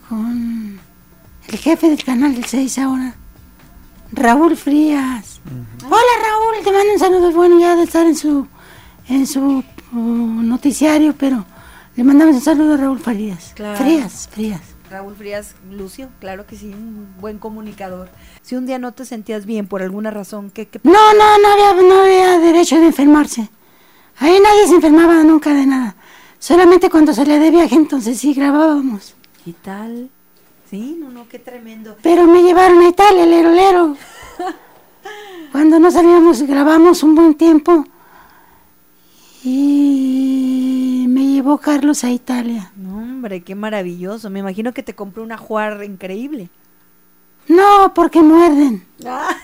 con 0.08 0.80
el 1.48 1.58
jefe 1.58 1.90
del 1.90 2.04
canal 2.04 2.36
del 2.36 2.44
6 2.44 2.78
ahora. 2.78 3.16
Raúl 4.12 4.56
Frías. 4.56 5.40
Hola 5.86 6.14
Raúl, 6.22 6.64
te 6.64 6.70
mando 6.70 6.92
un 6.92 6.98
saludo 7.00 7.32
bueno 7.32 7.58
ya 7.58 7.74
de 7.74 7.82
estar 7.82 8.06
en 8.06 8.14
su 8.14 8.46
en 9.08 9.26
su 9.26 9.64
uh, 9.92 9.96
noticiario, 9.96 11.16
pero 11.18 11.44
le 11.96 12.04
mandamos 12.04 12.36
un 12.36 12.42
saludo 12.42 12.74
a 12.74 12.76
Raúl 12.76 13.00
Frías. 13.00 13.54
Claro. 13.56 13.76
Frías, 13.76 14.28
Frías. 14.30 14.60
Raúl 14.92 15.16
Frías 15.16 15.54
Lucio, 15.70 16.10
claro 16.20 16.46
que 16.46 16.54
sí, 16.54 16.66
un 16.66 17.14
buen 17.18 17.38
comunicador. 17.38 18.10
Si 18.42 18.56
un 18.56 18.66
día 18.66 18.78
no 18.78 18.92
te 18.92 19.06
sentías 19.06 19.46
bien 19.46 19.66
por 19.66 19.80
alguna 19.80 20.10
razón, 20.10 20.50
¿qué, 20.50 20.66
qué 20.68 20.80
No, 20.84 20.92
no, 20.92 21.38
no 21.38 21.48
había, 21.48 21.82
no 21.82 22.02
había 22.02 22.38
derecho 22.38 22.78
de 22.78 22.86
enfermarse. 22.86 23.48
Ahí 24.18 24.38
nadie 24.42 24.68
se 24.68 24.74
enfermaba 24.74 25.24
nunca 25.24 25.54
de 25.54 25.64
nada. 25.64 25.96
Solamente 26.38 26.90
cuando 26.90 27.14
salía 27.14 27.38
de 27.38 27.50
viaje, 27.50 27.74
entonces 27.74 28.18
sí 28.18 28.34
grabábamos. 28.34 29.14
¿Qué 29.44 29.54
tal? 29.54 30.10
Sí, 30.68 30.96
no, 31.00 31.10
no, 31.10 31.26
qué 31.26 31.38
tremendo. 31.38 31.96
Pero 32.02 32.26
me 32.26 32.42
llevaron 32.42 32.80
a 32.80 32.88
Italia, 32.88 33.24
lero, 33.24 33.50
lero. 33.50 33.96
Cuando 35.52 35.78
no 35.78 35.90
salíamos, 35.90 36.42
grabamos 36.42 37.02
un 37.02 37.14
buen 37.14 37.34
tiempo. 37.34 37.86
Y 39.42 41.06
me 41.08 41.26
llevó 41.26 41.56
Carlos 41.58 42.04
a 42.04 42.10
Italia. 42.10 42.71
Hombre, 43.22 43.40
qué 43.44 43.54
maravilloso. 43.54 44.30
Me 44.30 44.40
imagino 44.40 44.72
que 44.74 44.82
te 44.82 44.96
compró 44.96 45.22
una 45.22 45.38
juar 45.38 45.84
increíble. 45.84 46.48
No, 47.46 47.94
porque 47.94 48.20
muerden. 48.20 48.84
Ah, 49.06 49.36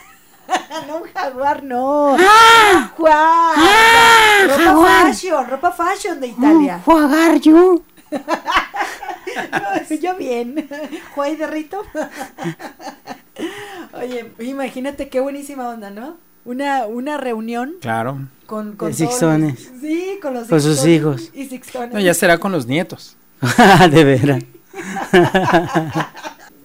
no, 0.88 0.96
un 0.96 1.02
jaguar, 1.14 1.62
no. 1.62 2.16
¡Ah! 2.18 2.90
Jaguar. 2.96 3.14
¡Ah, 3.14 4.38
ropa 4.48 4.64
jaguar! 4.64 5.06
fashion, 5.06 5.46
ropa 5.48 5.70
fashion 5.70 6.20
de 6.20 6.26
Italia. 6.26 6.82
Juagar 6.84 7.38
you. 7.38 7.84
Yo 10.02 10.16
bien. 10.16 10.68
Juay 11.14 11.36
de 11.36 11.46
Rito. 11.46 11.80
Oye, 13.92 14.32
imagínate 14.40 15.08
qué 15.08 15.20
buenísima 15.20 15.68
onda, 15.68 15.90
¿no? 15.90 16.16
Una, 16.44 16.86
una 16.86 17.16
reunión 17.16 17.74
Claro. 17.80 18.26
con, 18.46 18.72
con 18.74 18.88
De 18.88 18.94
Sixtones. 18.94 19.70
Sí, 19.80 20.18
con 20.20 20.34
los 20.34 20.48
Con 20.48 20.60
sus 20.60 20.84
hijos. 20.84 21.30
Y 21.32 21.46
Sixtones. 21.46 21.92
No, 21.94 22.00
ya 22.00 22.12
será 22.12 22.38
con 22.38 22.50
los 22.50 22.66
nietos. 22.66 23.14
de 23.90 24.04
veras. 24.04 24.42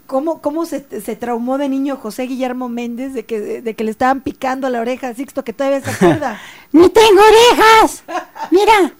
¿Cómo, 0.07 0.41
cómo 0.41 0.65
se, 0.65 0.85
se 1.01 1.15
traumó 1.15 1.57
de 1.57 1.69
niño 1.69 1.95
José 1.97 2.23
Guillermo 2.23 2.69
Méndez 2.69 3.13
de 3.13 3.25
que, 3.25 3.61
de 3.61 3.73
que 3.75 3.83
le 3.83 3.89
estaban 3.91 4.21
picando 4.21 4.69
la 4.69 4.79
oreja 4.81 5.07
a 5.09 5.13
Sixto, 5.15 5.43
que 5.43 5.53
todavía 5.53 5.81
se 5.81 5.89
acuerda? 5.89 6.39
¡Ni 6.71 6.89
tengo 6.89 7.21
orejas! 7.21 8.03
Mira, 8.51 8.93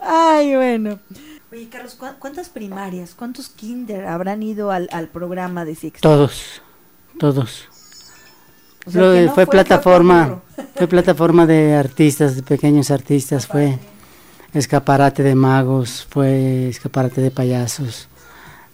Ay, 0.00 0.54
bueno. 0.54 0.98
Oye, 1.52 1.68
Carlos, 1.68 1.96
¿cuá- 1.98 2.16
¿cuántas 2.18 2.48
primarias, 2.48 3.14
cuántos 3.16 3.48
kinder 3.48 4.06
habrán 4.06 4.42
ido 4.42 4.70
al, 4.70 4.88
al 4.92 5.08
programa 5.08 5.64
de 5.64 5.74
Sixto? 5.74 6.08
Todos, 6.08 6.60
todos. 7.18 7.68
O 8.86 8.90
sea, 8.90 9.00
Lo- 9.00 9.12
el 9.12 9.20
que 9.20 9.26
no 9.26 9.34
fue, 9.34 9.46
fue, 9.46 9.52
plataforma, 9.52 10.40
fue 10.76 10.86
plataforma 10.86 11.46
de 11.46 11.74
artistas, 11.74 12.36
de 12.36 12.42
pequeños 12.42 12.90
artistas, 12.90 13.46
fue 13.46 13.78
escaparate 14.58 15.22
de 15.22 15.34
magos, 15.34 16.06
fue 16.08 16.68
escaparate 16.68 17.20
de 17.20 17.30
payasos, 17.30 18.08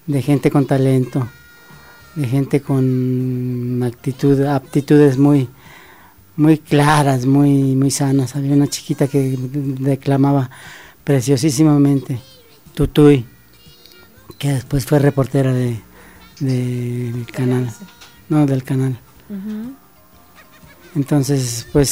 de 0.07 0.23
gente 0.23 0.51
con 0.51 0.66
talento, 0.66 1.29
de 2.14 2.27
gente 2.27 2.61
con 2.61 3.83
actitud, 3.85 4.40
aptitudes 4.47 5.18
muy, 5.18 5.49
muy 6.37 6.59
claras, 6.59 7.27
muy, 7.27 7.75
muy 7.75 7.90
sanas. 7.90 8.37
Había 8.37 8.53
una 8.55 8.68
chiquita 8.68 9.07
que 9.09 9.37
declamaba 9.38 10.51
preciosísimamente, 11.05 12.18
Tutuy, 12.75 13.25
que 14.38 14.53
después 14.55 14.85
fue 14.87 14.99
reportera 14.99 15.53
de, 15.53 15.81
de- 16.40 17.12
del 17.12 17.27
canal, 17.27 17.71
no 18.29 18.47
del 18.47 18.62
canal. 18.64 18.99
Entonces, 20.95 21.66
pues 21.73 21.88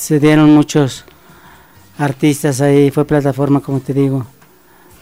se 0.00 0.18
dieron 0.18 0.50
muchos 0.54 1.04
artistas 2.00 2.60
ahí, 2.60 2.90
fue 2.90 3.04
plataforma, 3.04 3.60
como 3.60 3.80
te 3.80 3.92
digo, 3.92 4.26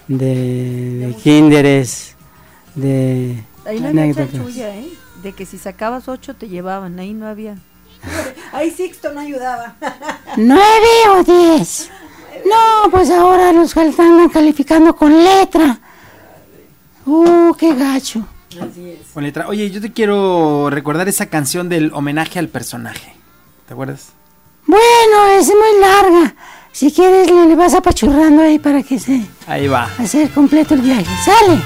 de, 0.08 1.06
de 1.06 1.14
kinderes, 1.22 2.14
de 2.74 3.42
Ahí 3.64 3.80
no 3.80 3.88
había 3.88 4.02
anécdotas. 4.02 4.32
chanchulla, 4.32 4.76
¿eh? 4.76 4.88
De 5.22 5.32
que 5.32 5.46
si 5.46 5.58
sacabas 5.58 6.08
ocho 6.08 6.34
te 6.34 6.48
llevaban, 6.48 6.98
ahí 6.98 7.12
no 7.12 7.26
había. 7.26 7.56
Ahí 8.52 8.70
Sixto 8.70 9.12
no 9.12 9.20
ayudaba. 9.20 9.74
nueve 10.36 10.88
o 11.10 11.22
diez. 11.24 11.90
No, 12.48 12.90
pues 12.90 13.10
ahora 13.10 13.52
los 13.52 13.76
están 13.76 14.28
calificando 14.28 14.94
con 14.94 15.12
letra. 15.12 15.78
Uh, 17.04 17.52
qué 17.54 17.74
gacho. 17.74 18.26
Así 18.60 18.90
es. 18.90 19.08
Con 19.12 19.24
letra. 19.24 19.48
Oye, 19.48 19.70
yo 19.70 19.80
te 19.80 19.92
quiero 19.92 20.70
recordar 20.70 21.08
esa 21.08 21.26
canción 21.26 21.68
del 21.68 21.92
homenaje 21.92 22.38
al 22.38 22.48
personaje. 22.48 23.12
¿Te 23.66 23.74
acuerdas? 23.74 24.12
Bueno, 24.66 25.26
es 25.38 25.48
muy 25.48 25.80
larga. 25.80 26.34
Si 26.78 26.92
quieres 26.92 27.28
le, 27.28 27.44
le 27.46 27.56
vas 27.56 27.74
apachurrando 27.74 28.40
ahí 28.40 28.60
para 28.60 28.84
que 28.84 29.00
se 29.00 29.20
Ahí 29.48 29.66
va. 29.66 29.88
hacer 29.98 30.30
completo 30.30 30.74
el 30.74 30.82
viaje. 30.82 31.04
Sale. 31.24 31.58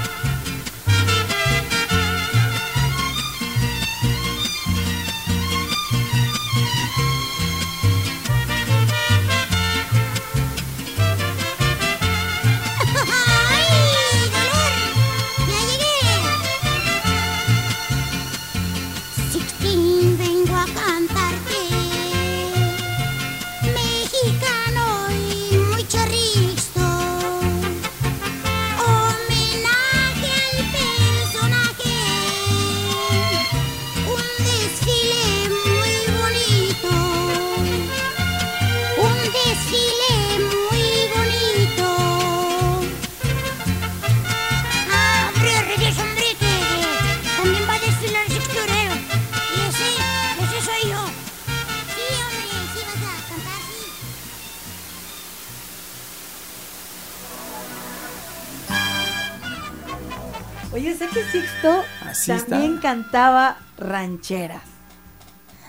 Que 61.13 61.23
Sixto 61.31 61.83
Así 62.07 62.31
está. 62.31 62.49
también 62.49 62.77
cantaba 62.79 63.57
rancheras. 63.77 64.61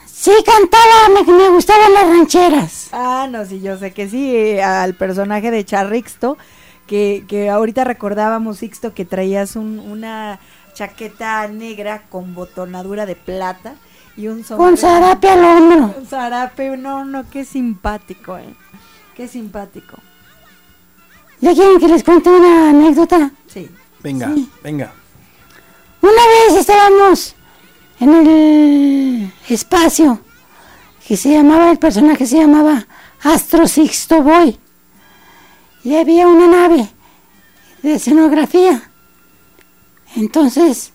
Sí, 0.06 0.30
cantaba, 0.44 1.08
me, 1.12 1.32
me 1.32 1.48
gustaban 1.50 1.92
las 1.92 2.06
rancheras. 2.08 2.88
Ah, 2.92 3.26
no, 3.30 3.44
sí, 3.44 3.60
yo 3.60 3.76
sé 3.78 3.92
que 3.92 4.08
sí, 4.08 4.34
eh, 4.34 4.62
al 4.62 4.94
personaje 4.94 5.50
de 5.50 5.64
Charrixto, 5.64 6.38
que, 6.86 7.24
que 7.28 7.50
ahorita 7.50 7.84
recordábamos, 7.84 8.58
Sixto, 8.58 8.94
que 8.94 9.04
traías 9.04 9.56
un- 9.56 9.78
una 9.80 10.38
chaqueta 10.74 11.46
negra 11.48 12.02
con 12.08 12.34
botonadura 12.34 13.04
de 13.06 13.16
plata 13.16 13.74
y 14.16 14.28
un 14.28 14.44
sombrero. 14.44 14.70
Con 14.70 14.76
zarape 14.78 15.28
al 15.28 15.44
hombro. 15.44 15.94
Un 15.98 16.06
zarape, 16.06 16.76
no, 16.76 17.04
no, 17.04 17.28
qué 17.28 17.44
simpático, 17.44 18.38
eh. 18.38 18.54
Qué 19.14 19.28
simpático. 19.28 19.98
¿Ya 21.40 21.52
quieren 21.52 21.78
que 21.78 21.88
les 21.88 22.02
cuente 22.02 22.30
una 22.30 22.70
anécdota? 22.70 23.30
Sí. 23.46 23.68
Venga, 24.02 24.32
venga. 24.62 24.92
Una 26.04 26.10
vez 26.10 26.60
estábamos 26.60 27.34
en 27.98 28.12
el 28.12 29.32
espacio 29.48 30.20
que 31.08 31.16
se 31.16 31.32
llamaba, 31.32 31.70
el 31.70 31.78
personaje 31.78 32.26
se 32.26 32.36
llamaba 32.36 32.86
Astro 33.22 33.66
Sixto 33.66 34.22
Boy. 34.22 34.58
Y 35.82 35.96
había 35.96 36.28
una 36.28 36.46
nave 36.46 36.90
de 37.82 37.94
escenografía. 37.94 38.82
Entonces 40.14 40.92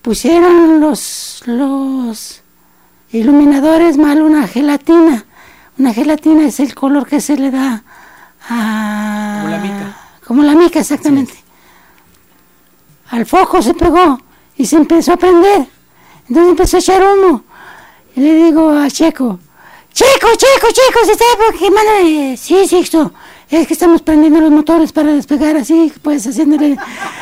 pusieron 0.00 0.80
los, 0.80 1.42
los 1.44 2.40
iluminadores 3.12 3.98
mal 3.98 4.22
una 4.22 4.48
gelatina. 4.48 5.26
Una 5.76 5.92
gelatina 5.92 6.46
es 6.46 6.58
el 6.60 6.74
color 6.74 7.06
que 7.06 7.20
se 7.20 7.36
le 7.36 7.50
da 7.50 7.84
a... 8.48 9.40
Como 9.42 9.50
la 9.50 9.58
mica. 9.58 9.96
Como 10.26 10.42
la 10.42 10.54
mica, 10.54 10.80
exactamente 10.80 11.47
al 13.10 13.26
foco 13.26 13.62
se 13.62 13.74
pegó 13.74 14.20
y 14.56 14.66
se 14.66 14.76
empezó 14.76 15.12
a 15.12 15.16
prender. 15.16 15.66
Entonces 16.28 16.50
empezó 16.50 16.76
a 16.76 16.80
echar 16.80 17.02
humo. 17.02 17.42
Y 18.14 18.20
le 18.20 18.34
digo 18.34 18.70
a 18.70 18.90
Checo, 18.90 19.38
Checo, 19.92 20.28
Checo, 20.36 20.68
Checo, 20.68 21.04
se 21.04 21.12
está 21.12 21.24
quemando. 21.58 22.36
Sí, 22.36 22.66
Sixto, 22.66 23.12
es 23.50 23.66
que 23.66 23.74
estamos 23.74 24.02
prendiendo 24.02 24.40
los 24.40 24.50
motores 24.50 24.92
para 24.92 25.12
despegar 25.12 25.56
así, 25.56 25.92
pues 26.02 26.26
haciéndole, 26.26 26.76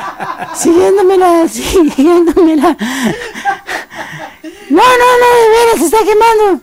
siguiéndomela, 0.54 1.48
siguiéndomela. 1.48 2.76
No, 4.68 4.82
no, 4.82 5.08
no, 5.22 5.28
de 5.36 5.48
veras, 5.48 5.78
se 5.78 5.84
está 5.84 5.98
quemando. 5.98 6.60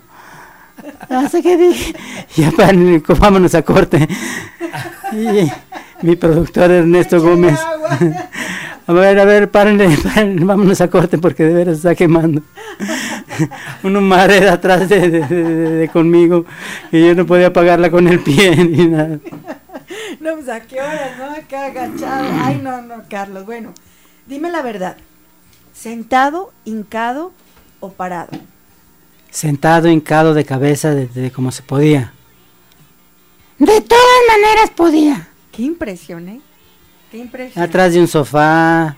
Hasta 1.10 1.42
que 1.42 1.58
dije, 1.58 1.96
ya 2.36 2.52
para, 2.52 2.74
vámonos 3.20 3.56
a 3.56 3.62
corte. 3.62 4.08
Y 5.14 5.52
mi 6.06 6.16
productor 6.16 6.72
Ernesto 6.72 7.22
Gómez. 7.22 7.60
A 8.86 8.92
ver, 8.94 9.18
a 9.20 9.26
ver, 9.26 9.50
párenle, 9.50 9.90
párenle, 10.04 10.44
vámonos 10.46 10.82
a 10.82 10.90
corte 10.90 11.18
porque 11.18 11.44
de 11.44 11.54
veras 11.54 11.78
está 11.78 11.96
quemando. 11.96 12.42
Una 13.84 14.02
marea 14.02 14.54
atrás 14.54 14.90
de, 14.90 15.10
de- 15.10 15.20
de- 15.28 15.44
de- 15.44 15.70
de 15.78 15.88
conmigo 15.90 16.46
y 16.92 17.06
yo 17.08 17.16
no 17.16 17.26
podía 17.26 17.48
apagarla 17.48 17.90
con 17.90 18.08
el 18.08 18.20
pie 18.20 18.56
ni 18.66 18.88
nada. 18.88 19.20
No, 20.20 20.36
pues 20.36 20.50
a 20.50 20.60
qué 20.62 20.82
hora, 20.82 21.16
¿no? 21.18 21.32
Acá 21.36 21.66
agachado. 21.68 22.28
Ay, 22.44 22.60
no, 22.62 22.82
no, 22.82 23.04
Carlos. 23.10 23.46
Bueno, 23.46 23.74
dime 24.28 24.50
la 24.52 24.62
verdad. 24.62 24.98
¿Sentado, 25.74 26.52
hincado 26.66 27.32
o 27.80 27.90
parado? 27.92 28.30
Sentado, 29.32 29.90
hincado 29.90 30.34
de 30.34 30.46
cabeza, 30.46 30.94
de, 30.94 31.08
de 31.08 31.32
como 31.32 31.52
se 31.52 31.64
podía. 31.64 32.14
De 33.60 33.82
todas 33.82 34.22
maneras 34.28 34.70
podía. 34.76 35.28
Qué 35.52 35.64
impresión, 35.64 36.28
¿eh? 36.30 36.42
Atrás 37.56 37.94
de 37.94 38.00
un 38.00 38.08
sofá, 38.08 38.98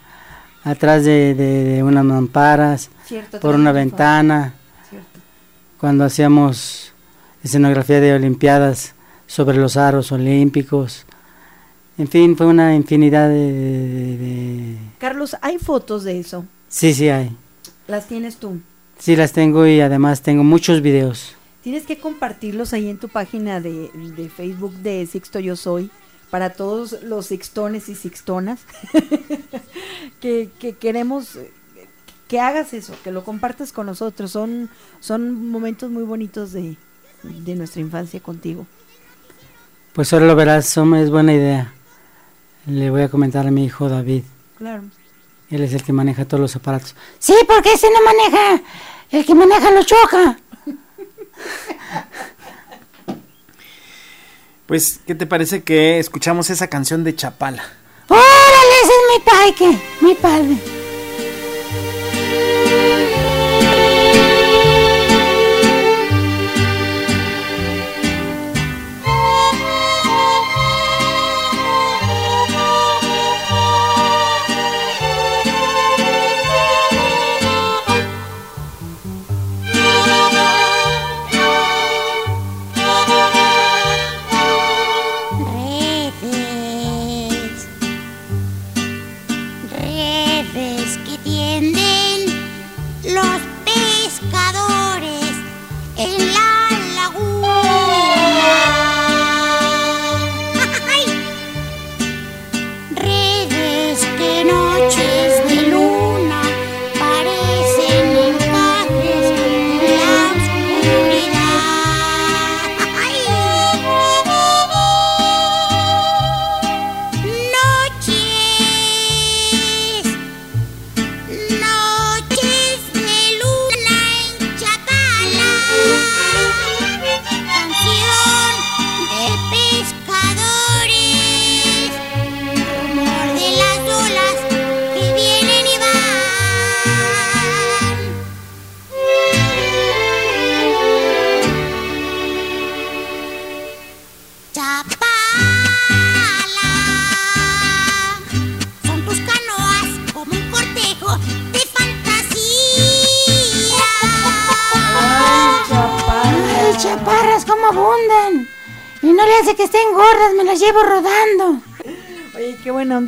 atrás 0.63 1.03
de, 1.05 1.33
de- 1.35 1.63
de 1.65 1.83
unas 1.83 2.03
mamparas, 2.05 2.89
Cierto, 3.05 3.39
por 3.39 3.55
una 3.55 3.71
ventana, 3.71 4.53
Cierto. 4.89 5.19
cuando 5.79 6.05
hacíamos 6.05 6.93
escenografía 7.43 7.99
de 7.99 8.13
Olimpiadas 8.13 8.93
sobre 9.27 9.57
los 9.57 9.77
aros 9.77 10.11
olímpicos. 10.11 11.05
En 11.97 12.07
fin, 12.07 12.35
fue 12.35 12.45
una 12.47 12.75
infinidad 12.75 13.29
de... 13.29 13.35
de- 13.53 14.17
de- 14.17 14.77
Carlos, 14.97 15.35
hay 15.41 15.57
fotos 15.59 16.03
de 16.03 16.19
eso. 16.19 16.45
Sí, 16.69 16.93
sí 16.93 17.09
hay. 17.09 17.35
Las 17.87 18.07
tienes 18.07 18.37
tú. 18.37 18.59
Sí 18.97 19.15
las 19.15 19.33
tengo 19.33 19.67
y 19.67 19.81
además 19.81 20.21
tengo 20.21 20.43
muchos 20.43 20.81
videos. 20.81 21.35
Tienes 21.63 21.83
que 21.85 21.97
compartirlos 21.97 22.73
ahí 22.73 22.89
en 22.89 22.97
tu 22.97 23.09
página 23.09 23.59
de, 23.59 23.89
de 24.15 24.29
Facebook 24.29 24.73
de 24.75 25.05
Sixto 25.05 25.39
Yo 25.39 25.55
Soy 25.55 25.89
para 26.35 26.49
todos 26.49 27.01
los 27.01 27.27
sixtones 27.27 27.87
y 27.87 27.95
sixtonas 27.95 28.59
que, 30.19 30.49
que 30.59 30.75
queremos 30.75 31.37
eh, 31.37 31.49
que 32.27 32.41
hagas 32.41 32.73
eso, 32.73 32.93
que 33.05 33.13
lo 33.13 33.23
compartas 33.23 33.71
con 33.71 33.85
nosotros. 33.85 34.31
Son, 34.31 34.69
son 34.99 35.47
momentos 35.49 35.89
muy 35.89 36.03
bonitos 36.03 36.51
de, 36.51 36.75
de 37.23 37.55
nuestra 37.55 37.79
infancia 37.79 38.19
contigo. 38.19 38.67
Pues 39.93 40.11
ahora 40.11 40.25
lo 40.25 40.35
verás, 40.35 40.75
es 40.75 41.09
buena 41.09 41.33
idea. 41.33 41.73
Le 42.65 42.89
voy 42.89 43.03
a 43.03 43.09
comentar 43.09 43.47
a 43.47 43.51
mi 43.51 43.63
hijo 43.63 43.87
David. 43.87 44.23
Claro. 44.57 44.83
Él 45.49 45.63
es 45.63 45.71
el 45.71 45.83
que 45.83 45.93
maneja 45.93 46.25
todos 46.25 46.41
los 46.41 46.55
aparatos. 46.57 46.95
Sí, 47.17 47.33
porque 47.47 47.71
ese 47.71 47.87
no 47.91 48.01
maneja. 48.03 48.61
El 49.09 49.25
que 49.25 49.35
maneja 49.35 49.71
lo 49.71 49.83
choca. 49.83 50.37
Pues, 54.65 54.99
¿qué 55.05 55.13
te 55.13 55.27
parece 55.27 55.63
que 55.63 55.99
escuchamos 55.99 56.49
esa 56.49 56.67
canción 56.67 57.03
de 57.03 57.15
Chapala? 57.15 57.63
Órale, 58.07 58.75
ese 58.83 58.93
es 58.93 59.03
mi 59.13 59.23
paique, 59.23 59.81
mi 60.01 60.15
padre. 60.15 60.84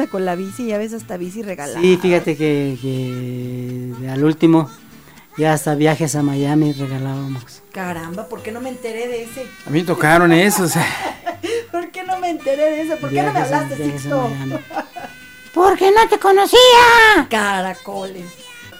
Onda 0.07 0.11
con 0.11 0.25
la 0.25 0.35
bici, 0.35 0.67
ya 0.67 0.77
ves 0.77 0.93
hasta 0.93 1.17
bici 1.17 1.43
regalada. 1.43 1.79
Sí, 1.79 1.97
fíjate 2.01 2.35
que, 2.37 2.77
que 2.81 4.09
al 4.09 4.23
último 4.23 4.69
ya 5.37 5.53
hasta 5.53 5.75
viajes 5.75 6.15
a 6.15 6.23
Miami 6.23 6.73
regalábamos. 6.73 7.61
Caramba, 7.71 8.27
¿por 8.27 8.41
qué 8.41 8.51
no 8.51 8.59
me 8.61 8.69
enteré 8.69 9.07
de 9.07 9.23
ese? 9.23 9.45
A 9.65 9.69
mí 9.69 9.79
me 9.79 9.85
tocaron 9.85 10.31
esos. 10.31 10.73
¿Por 11.71 11.91
qué 11.91 12.03
no 12.03 12.19
me 12.19 12.31
enteré 12.31 12.71
de 12.71 12.81
eso? 12.81 12.97
¿Por 12.97 13.09
qué 13.11 13.21
no 13.21 13.33
me 13.33 13.39
hablaste, 13.39 13.73
a 13.75 13.77
Sixto? 13.77 14.29
Porque 15.53 15.91
no 15.91 16.07
te 16.09 16.19
conocía. 16.19 17.27
Caracoles. 17.29 18.25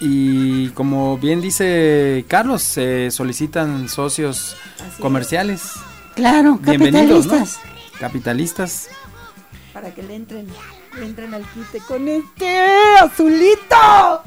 Y 0.00 0.68
como 0.70 1.18
bien 1.18 1.40
dice 1.40 2.24
Carlos, 2.28 2.62
se 2.62 3.10
solicitan 3.10 3.88
socios 3.88 4.56
Así 4.76 5.02
comerciales. 5.02 5.72
Claro, 6.14 6.58
Bienvenidos, 6.60 7.26
¿no? 7.26 7.32
capitalistas. 7.32 7.60
Capitalistas. 7.98 8.88
Para 9.72 9.92
que 9.92 10.02
le 10.02 10.14
entren, 10.14 10.46
le 10.96 11.04
entren 11.06 11.34
al 11.34 11.44
quite 11.50 11.80
con 11.80 12.08
este 12.08 12.58
azulito. 13.00 14.22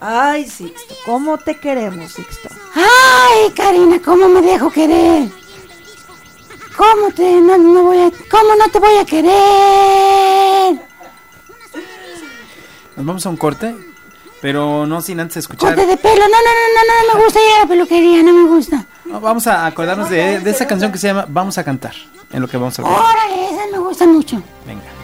Ay, 0.00 0.48
Sixto, 0.48 0.94
¿cómo 1.04 1.38
te 1.38 1.56
queremos, 1.56 2.12
Sixto? 2.12 2.48
Ay, 2.74 3.50
Karina, 3.54 4.00
¿cómo 4.04 4.28
me 4.28 4.40
dejo 4.42 4.70
querer? 4.70 5.28
¿Cómo 6.76 7.10
te 7.14 7.40
no, 7.40 7.58
no 7.58 7.82
voy 7.82 7.98
a 7.98 8.10
cómo 8.30 8.54
no 8.56 8.68
te 8.70 8.78
voy 8.78 8.96
a 8.98 9.04
querer? 9.04 10.80
Nos 12.96 13.06
vamos 13.06 13.26
a 13.26 13.28
un 13.30 13.36
corte, 13.36 13.74
pero 14.40 14.86
no 14.86 15.00
sin 15.00 15.18
antes 15.20 15.38
escuchar. 15.38 15.74
Corte 15.74 15.86
de 15.86 15.96
pelo. 15.96 16.14
No, 16.14 16.28
no, 16.28 16.28
no, 16.28 17.08
no, 17.08 17.12
no 17.12 17.18
me 17.18 17.24
gusta 17.24 17.40
ir 17.40 17.56
a 17.56 17.58
la 17.60 17.66
peluquería, 17.66 18.22
no 18.22 18.32
me 18.32 18.48
gusta. 18.48 18.86
No, 19.04 19.20
Vamos 19.20 19.46
a 19.46 19.66
acordarnos 19.66 20.10
de, 20.10 20.40
de 20.40 20.50
esa 20.50 20.66
canción 20.66 20.92
que 20.92 20.98
se 20.98 21.08
llama 21.08 21.26
Vamos 21.28 21.58
a 21.58 21.64
cantar. 21.64 21.94
En 22.30 22.42
lo 22.42 22.48
que 22.48 22.56
vamos 22.58 22.78
a 22.78 22.82
ver. 22.82 22.92
Órale, 22.92 23.50
esas 23.50 23.70
me 23.72 23.78
gustan 23.78 24.12
mucho. 24.12 24.42
Venga. 24.66 24.97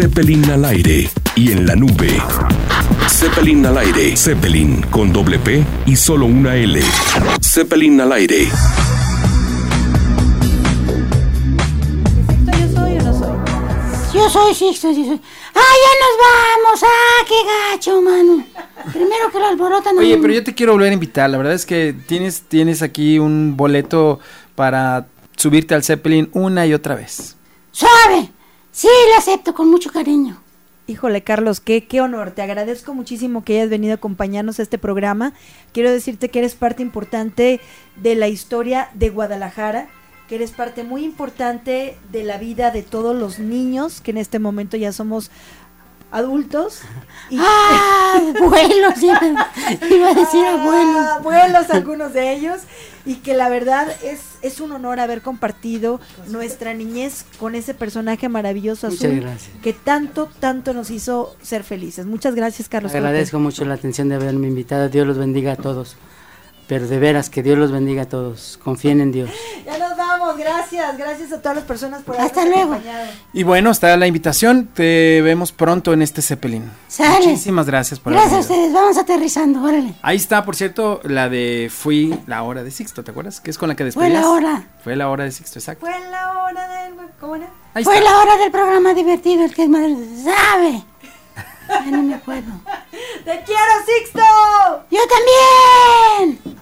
Zeppelin 0.00 0.50
al 0.50 0.64
aire 0.64 1.10
y 1.36 1.52
en 1.52 1.66
la 1.66 1.76
nube. 1.76 2.08
Zeppelin 3.06 3.66
al 3.66 3.76
aire. 3.76 4.16
Zeppelin 4.16 4.80
con 4.90 5.12
doble 5.12 5.38
P 5.38 5.62
y 5.84 5.94
solo 5.94 6.24
una 6.24 6.56
L. 6.56 6.80
Zeppelin 7.42 8.00
al 8.00 8.12
aire. 8.12 8.46
¿Sixto 12.26 12.50
yo 12.50 12.72
soy 12.72 12.96
o 12.96 13.02
no 13.02 13.12
soy? 13.12 13.28
Yo 14.14 14.30
soy 14.30 14.54
Sixto, 14.54 14.94
sí 14.94 15.04
soy. 15.04 15.20
¡Ah, 15.54 15.74
ya 15.84 15.92
nos 16.00 16.16
vamos! 16.24 16.82
¡Ah, 16.82 17.26
qué 17.28 17.34
gacho, 17.74 18.00
mano! 18.00 18.46
Primero 18.94 19.30
que 19.30 19.38
lo 19.38 19.48
alborotan. 19.48 19.98
Oye, 19.98 20.16
pero 20.16 20.32
yo 20.32 20.42
te 20.42 20.54
quiero 20.54 20.72
volver 20.72 20.92
a 20.92 20.94
invitar. 20.94 21.28
La 21.28 21.36
verdad 21.36 21.52
es 21.52 21.66
que 21.66 21.94
tienes, 22.06 22.44
tienes 22.48 22.80
aquí 22.80 23.18
un 23.18 23.54
boleto 23.54 24.18
para 24.54 25.08
subirte 25.36 25.74
al 25.74 25.84
Zeppelin 25.84 26.30
una 26.32 26.66
y 26.66 26.72
otra 26.72 26.94
vez. 26.94 27.36
¡Suave! 27.70 28.30
Sí, 28.72 28.88
lo 29.10 29.18
acepto 29.18 29.54
con 29.54 29.70
mucho 29.70 29.90
cariño. 29.90 30.40
Híjole, 30.86 31.22
Carlos, 31.22 31.60
qué, 31.60 31.86
qué 31.86 32.00
honor. 32.00 32.32
Te 32.32 32.42
agradezco 32.42 32.94
muchísimo 32.94 33.44
que 33.44 33.54
hayas 33.54 33.70
venido 33.70 33.92
a 33.92 33.96
acompañarnos 33.96 34.58
a 34.58 34.62
este 34.62 34.78
programa. 34.78 35.32
Quiero 35.72 35.90
decirte 35.90 36.30
que 36.30 36.40
eres 36.40 36.54
parte 36.54 36.82
importante 36.82 37.60
de 37.96 38.14
la 38.14 38.28
historia 38.28 38.90
de 38.94 39.10
Guadalajara, 39.10 39.88
que 40.28 40.36
eres 40.36 40.52
parte 40.52 40.84
muy 40.84 41.04
importante 41.04 41.96
de 42.12 42.22
la 42.22 42.38
vida 42.38 42.70
de 42.70 42.82
todos 42.82 43.16
los 43.16 43.38
niños, 43.38 44.00
que 44.00 44.12
en 44.12 44.18
este 44.18 44.38
momento 44.38 44.76
ya 44.76 44.92
somos 44.92 45.30
adultos. 46.10 46.80
Y- 47.30 47.36
¡Ah, 47.40 48.20
abuelos! 48.36 49.02
Iba, 49.02 49.20
iba 49.90 50.08
a 50.08 50.14
decir 50.14 50.44
Ah, 50.46 50.62
abuelos. 50.62 51.06
abuelos, 51.18 51.70
algunos 51.70 52.12
de 52.12 52.32
ellos. 52.32 52.60
Y 53.06 53.16
que 53.16 53.32
la 53.34 53.48
verdad 53.48 53.88
es, 54.02 54.20
es 54.42 54.60
un 54.60 54.72
honor 54.72 55.00
haber 55.00 55.22
compartido 55.22 56.00
nuestra 56.28 56.74
niñez 56.74 57.24
con 57.38 57.54
ese 57.54 57.72
personaje 57.72 58.28
maravilloso 58.28 58.88
azul 58.88 59.24
que 59.62 59.72
tanto, 59.72 60.28
tanto 60.38 60.74
nos 60.74 60.90
hizo 60.90 61.34
ser 61.40 61.64
felices. 61.64 62.04
Muchas 62.04 62.34
gracias, 62.34 62.68
Carlos. 62.68 62.94
Agradezco 62.94 63.38
mucho 63.38 63.64
la 63.64 63.74
atención 63.74 64.10
de 64.10 64.16
haberme 64.16 64.48
invitado. 64.48 64.90
Dios 64.90 65.06
los 65.06 65.16
bendiga 65.16 65.52
a 65.52 65.56
todos. 65.56 65.96
Pero 66.70 66.86
de 66.86 67.00
veras, 67.00 67.30
que 67.30 67.42
Dios 67.42 67.58
los 67.58 67.72
bendiga 67.72 68.02
a 68.02 68.08
todos. 68.08 68.56
Confíen 68.62 69.00
en 69.00 69.10
Dios. 69.10 69.28
Ya 69.66 69.76
nos 69.78 69.96
vamos, 69.96 70.36
gracias, 70.36 70.96
gracias 70.98 71.32
a 71.32 71.38
todas 71.42 71.56
las 71.58 71.64
personas 71.64 72.02
por 72.02 72.16
Hasta 72.20 72.44
luego. 72.44 72.72
acompañado. 72.74 73.06
Y 73.32 73.42
bueno, 73.44 73.70
está 73.70 73.96
la 73.96 74.06
invitación. 74.06 74.68
Te 74.72 75.20
vemos 75.22 75.52
pronto 75.52 75.92
en 75.92 76.02
este 76.02 76.22
Zeppelin. 76.22 76.70
Sale. 76.88 77.26
Muchísimas 77.26 77.66
gracias 77.66 77.98
por 78.00 78.12
Gracias 78.12 78.32
a 78.32 78.36
haber 78.36 78.50
ustedes. 78.50 78.72
Vamos 78.72 78.98
aterrizando, 78.98 79.62
órale. 79.62 79.94
Ahí 80.02 80.16
está, 80.16 80.44
por 80.44 80.54
cierto, 80.56 81.00
la 81.04 81.28
de 81.28 81.70
Fui 81.72 82.18
la 82.26 82.42
hora 82.44 82.62
de 82.64 82.70
Sixto, 82.70 83.04
¿te 83.04 83.10
acuerdas? 83.10 83.40
Que 83.40 83.50
es 83.50 83.58
con 83.58 83.68
la 83.68 83.74
que 83.76 83.82
Fue 83.92 84.04
despedías. 84.04 84.22
la 84.22 84.30
hora. 84.30 84.64
Fue 84.82 84.96
la 84.96 85.08
hora 85.08 85.24
de 85.24 85.32
Sixto, 85.32 85.58
exacto. 85.58 85.86
Fue 85.86 85.94
la 86.10 86.42
hora 86.42 86.68
del... 86.84 86.94
¿Cómo 87.20 87.36
era? 87.36 87.48
Ahí 87.74 87.84
Fue 87.84 87.98
está. 87.98 88.10
la 88.10 88.18
hora 88.18 88.36
del 88.38 88.50
programa 88.50 88.94
divertido, 88.94 89.44
el 89.44 89.54
que 89.54 89.64
es 89.64 89.68
madre. 89.68 89.96
¿Sabe? 90.24 90.82
Ya 91.70 91.90
no 91.90 92.02
me 92.02 92.14
acuerdo. 92.14 92.50
¡Te 93.24 93.42
quiero, 93.44 93.72
Sixto! 93.86 94.20
¡Yo 94.90 95.00
también! 95.06 96.60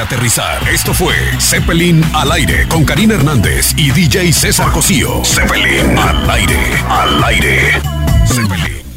aterrizar. 0.00 0.68
Esto 0.68 0.94
fue 0.94 1.14
Zeppelin 1.38 2.04
al 2.14 2.32
aire 2.32 2.66
con 2.68 2.84
Karina 2.84 3.14
Hernández 3.14 3.74
y 3.76 3.90
DJ 3.90 4.32
César 4.32 4.70
Cosío. 4.72 5.24
Zeppelin 5.24 5.96
al 5.98 6.30
aire, 6.30 6.58
al 6.88 7.24
aire. 7.24 7.80
Zeppelin. 8.26 8.89